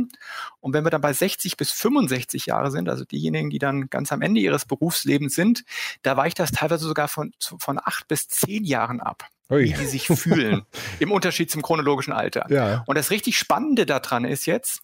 Und 0.61 0.73
wenn 0.73 0.83
wir 0.83 0.89
dann 0.89 1.01
bei 1.01 1.13
60 1.13 1.57
bis 1.57 1.71
65 1.71 2.47
Jahre 2.47 2.71
sind, 2.71 2.89
also 2.89 3.05
diejenigen, 3.05 3.51
die 3.51 3.59
dann 3.59 3.87
ganz 3.91 4.11
am 4.11 4.23
Ende 4.23 4.41
ihres 4.41 4.65
Berufslebens 4.65 5.35
sind, 5.35 5.65
da 6.01 6.17
weicht 6.17 6.39
das 6.39 6.51
teilweise 6.51 6.87
sogar 6.87 7.07
von, 7.07 7.33
von 7.39 7.77
acht 7.77 8.07
bis 8.07 8.27
zehn 8.27 8.63
Jahren 8.63 8.99
ab. 8.99 9.29
Ui. 9.51 9.63
wie 9.63 9.73
die 9.73 9.85
sich 9.85 10.05
fühlen, 10.05 10.61
im 10.99 11.11
Unterschied 11.11 11.49
zum 11.49 11.63
chronologischen 11.63 12.13
Alter. 12.13 12.45
Ja. 12.49 12.83
Und 12.85 12.99
das 12.99 13.09
richtig 13.09 13.35
Spannende 13.35 13.87
daran 13.87 14.23
ist 14.23 14.45
jetzt, 14.45 14.81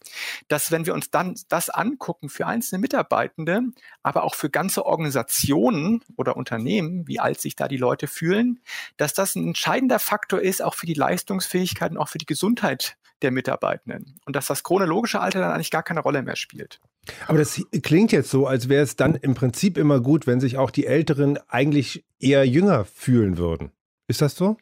dass 0.48 0.72
wenn 0.72 0.88
wir 0.88 0.96
uns 0.96 1.12
dann 1.12 1.36
das 1.50 1.70
angucken 1.70 2.30
für 2.30 2.48
einzelne 2.48 2.80
Mitarbeitende, 2.80 3.62
aber 4.02 4.24
auch 4.24 4.34
für 4.34 4.50
ganze 4.50 4.84
Organisationen 4.84 6.04
oder 6.16 6.36
Unternehmen, 6.36 7.08
wie 7.08 7.20
alt 7.20 7.42
sich 7.42 7.56
da 7.56 7.68
die 7.68 7.78
Leute 7.78 8.08
fühlen, 8.08 8.60
dass 8.98 9.14
das 9.14 9.36
ein 9.36 9.46
entscheidender 9.50 10.00
Faktor 10.00 10.42
ist, 10.42 10.64
auch 10.64 10.74
für 10.76 10.86
die 10.86 10.94
Leistungsfähigkeit 10.94 11.92
und 11.92 11.98
auch 11.98 12.10
für 12.10 12.18
die 12.18 12.26
Gesundheit 12.26 12.98
der 13.22 13.32
Mitarbeitenden. 13.32 14.20
Und 14.26 14.36
dass 14.36 14.48
das 14.48 14.64
chronologische 14.64 15.20
Alter 15.20 15.40
dann 15.40 15.52
eigentlich 15.52 15.72
gar 15.72 15.84
keine 15.84 16.02
Rolle 16.02 16.22
mehr 16.22 16.36
spielt. 16.36 16.80
Aber 17.28 17.38
das 17.38 17.62
klingt 17.84 18.12
jetzt 18.12 18.30
so, 18.30 18.48
als 18.48 18.68
wäre 18.68 18.84
es 18.84 18.96
dann 18.96 19.16
im 19.16 19.36
Prinzip 19.36 19.78
immer 19.78 20.00
gut, 20.00 20.28
wenn 20.28 20.40
sich 20.40 20.58
auch 20.58 20.72
die 20.72 20.86
Älteren 20.86 21.40
eigentlich 21.48 22.04
eher 22.20 22.48
jünger 22.48 22.86
fühlen 22.86 23.38
würden. 23.38 23.72
Ist 24.08 24.22
das 24.22 24.36
so? 24.36 24.58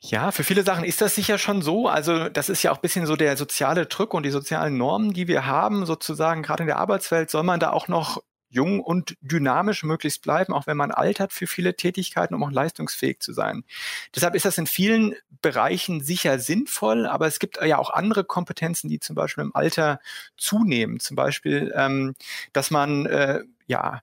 Ja, 0.00 0.32
für 0.32 0.44
viele 0.44 0.64
Sachen 0.64 0.84
ist 0.84 1.00
das 1.00 1.14
sicher 1.14 1.38
schon 1.38 1.62
so. 1.62 1.88
Also 1.88 2.28
das 2.28 2.48
ist 2.48 2.62
ja 2.62 2.72
auch 2.72 2.76
ein 2.76 2.82
bisschen 2.82 3.06
so 3.06 3.16
der 3.16 3.36
soziale 3.36 3.86
Druck 3.86 4.12
und 4.12 4.24
die 4.24 4.30
sozialen 4.30 4.76
Normen, 4.76 5.14
die 5.14 5.28
wir 5.28 5.46
haben, 5.46 5.86
sozusagen 5.86 6.42
gerade 6.42 6.62
in 6.62 6.66
der 6.66 6.78
Arbeitswelt, 6.78 7.30
soll 7.30 7.42
man 7.42 7.58
da 7.58 7.70
auch 7.70 7.88
noch 7.88 8.22
jung 8.54 8.80
und 8.80 9.16
dynamisch 9.20 9.82
möglichst 9.82 10.22
bleiben, 10.22 10.52
auch 10.52 10.66
wenn 10.66 10.76
man 10.76 10.90
altert 10.90 11.32
für 11.32 11.46
viele 11.46 11.76
Tätigkeiten, 11.76 12.34
um 12.34 12.42
auch 12.44 12.50
leistungsfähig 12.50 13.20
zu 13.20 13.32
sein. 13.32 13.64
Deshalb 14.14 14.34
ist 14.34 14.44
das 14.44 14.58
in 14.58 14.66
vielen 14.66 15.14
Bereichen 15.42 16.02
sicher 16.02 16.38
sinnvoll, 16.38 17.06
aber 17.06 17.26
es 17.26 17.38
gibt 17.38 17.58
ja 17.62 17.78
auch 17.78 17.90
andere 17.90 18.24
Kompetenzen, 18.24 18.88
die 18.88 19.00
zum 19.00 19.14
Beispiel 19.16 19.44
im 19.44 19.54
Alter 19.54 20.00
zunehmen. 20.36 21.00
Zum 21.00 21.16
Beispiel, 21.16 21.72
ähm, 21.76 22.14
dass 22.52 22.70
man 22.70 23.06
äh, 23.06 23.40
ja 23.66 24.00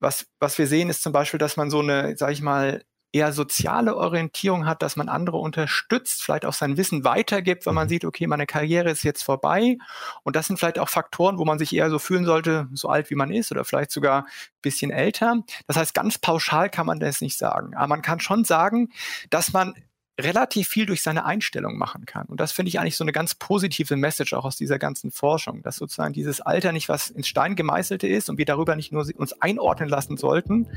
was, 0.00 0.26
was 0.38 0.58
wir 0.58 0.66
sehen, 0.66 0.90
ist 0.90 1.02
zum 1.02 1.12
Beispiel, 1.12 1.38
dass 1.38 1.56
man 1.56 1.70
so 1.70 1.80
eine, 1.80 2.16
sag 2.16 2.30
ich 2.30 2.42
mal, 2.42 2.84
eher 3.14 3.32
soziale 3.32 3.96
Orientierung 3.96 4.66
hat, 4.66 4.82
dass 4.82 4.96
man 4.96 5.08
andere 5.08 5.36
unterstützt, 5.36 6.22
vielleicht 6.22 6.44
auch 6.44 6.52
sein 6.52 6.76
Wissen 6.76 7.04
weitergibt, 7.04 7.64
wenn 7.64 7.74
man 7.74 7.86
mhm. 7.86 7.90
sieht, 7.90 8.04
okay, 8.04 8.26
meine 8.26 8.46
Karriere 8.46 8.90
ist 8.90 9.04
jetzt 9.04 9.22
vorbei. 9.22 9.78
Und 10.24 10.34
das 10.34 10.48
sind 10.48 10.58
vielleicht 10.58 10.80
auch 10.80 10.88
Faktoren, 10.88 11.38
wo 11.38 11.44
man 11.44 11.58
sich 11.58 11.74
eher 11.74 11.90
so 11.90 12.00
fühlen 12.00 12.24
sollte, 12.24 12.68
so 12.72 12.88
alt 12.88 13.10
wie 13.10 13.14
man 13.14 13.30
ist 13.30 13.52
oder 13.52 13.64
vielleicht 13.64 13.92
sogar 13.92 14.24
ein 14.24 14.62
bisschen 14.62 14.90
älter. 14.90 15.42
Das 15.68 15.76
heißt, 15.76 15.94
ganz 15.94 16.18
pauschal 16.18 16.68
kann 16.68 16.86
man 16.86 16.98
das 16.98 17.20
nicht 17.20 17.38
sagen. 17.38 17.74
Aber 17.76 17.86
man 17.86 18.02
kann 18.02 18.18
schon 18.18 18.44
sagen, 18.44 18.88
dass 19.30 19.52
man 19.52 19.74
relativ 20.20 20.68
viel 20.68 20.86
durch 20.86 21.02
seine 21.02 21.24
Einstellung 21.24 21.76
machen 21.76 22.06
kann. 22.06 22.26
Und 22.26 22.40
das 22.40 22.52
finde 22.52 22.68
ich 22.68 22.78
eigentlich 22.78 22.96
so 22.96 23.04
eine 23.04 23.12
ganz 23.12 23.34
positive 23.34 23.96
Message 23.96 24.32
auch 24.32 24.44
aus 24.44 24.56
dieser 24.56 24.78
ganzen 24.78 25.10
Forschung, 25.10 25.62
dass 25.62 25.76
sozusagen 25.76 26.12
dieses 26.12 26.40
Alter 26.40 26.72
nicht 26.72 26.88
was 26.88 27.10
ins 27.10 27.26
Stein 27.26 27.56
gemeißelte 27.56 28.06
ist 28.06 28.30
und 28.30 28.38
wir 28.38 28.44
darüber 28.44 28.76
nicht 28.76 28.92
nur 28.92 29.06
uns 29.16 29.32
einordnen 29.40 29.88
lassen 29.88 30.16
sollten, 30.16 30.68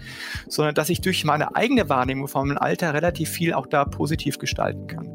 sondern 0.47 0.73
dass 0.76 0.89
ich 0.89 1.02
durch 1.02 1.23
meine 1.23 1.56
eigene 1.56 1.88
Wahrnehmung 1.89 2.28
von 2.28 2.47
meinem 2.47 2.58
Alter 2.58 2.93
relativ 2.93 3.30
viel 3.30 3.54
auch 3.54 3.67
da 3.67 3.86
positiv 3.86 4.39
gestalten 4.39 4.88
kann. 4.88 5.08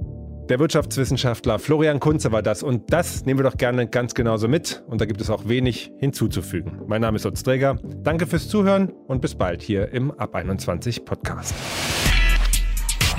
Der 0.49 0.59
Wirtschaftswissenschaftler 0.59 1.59
Florian 1.59 1.99
Kunze 1.99 2.31
war 2.31 2.43
das 2.43 2.63
und 2.63 2.93
das 2.93 3.25
nehmen 3.25 3.41
wir 3.41 3.45
doch 3.45 3.57
gerne 3.57 3.89
ganz 3.89 4.15
genauso 4.15 4.49
mit 4.49 4.83
und 4.87 5.01
da 5.01 5.07
gibt 5.07 5.21
es 5.21 5.31
auch 5.31 5.49
wenig 5.49 5.93
hinzuzufügen. 5.99 6.83
Mein 6.87 7.01
Name 7.01 7.17
ist 7.17 7.25
Lutz 7.25 7.43
Träger. 7.43 7.79
Danke 8.03 8.27
fürs 8.27 8.49
Zuhören 8.49 8.91
und 9.07 9.21
bis 9.21 9.35
bald 9.35 9.63
hier 9.63 9.93
im 9.93 10.11
Ab 10.11 10.35
21 10.35 11.05
Podcast. 11.05 11.55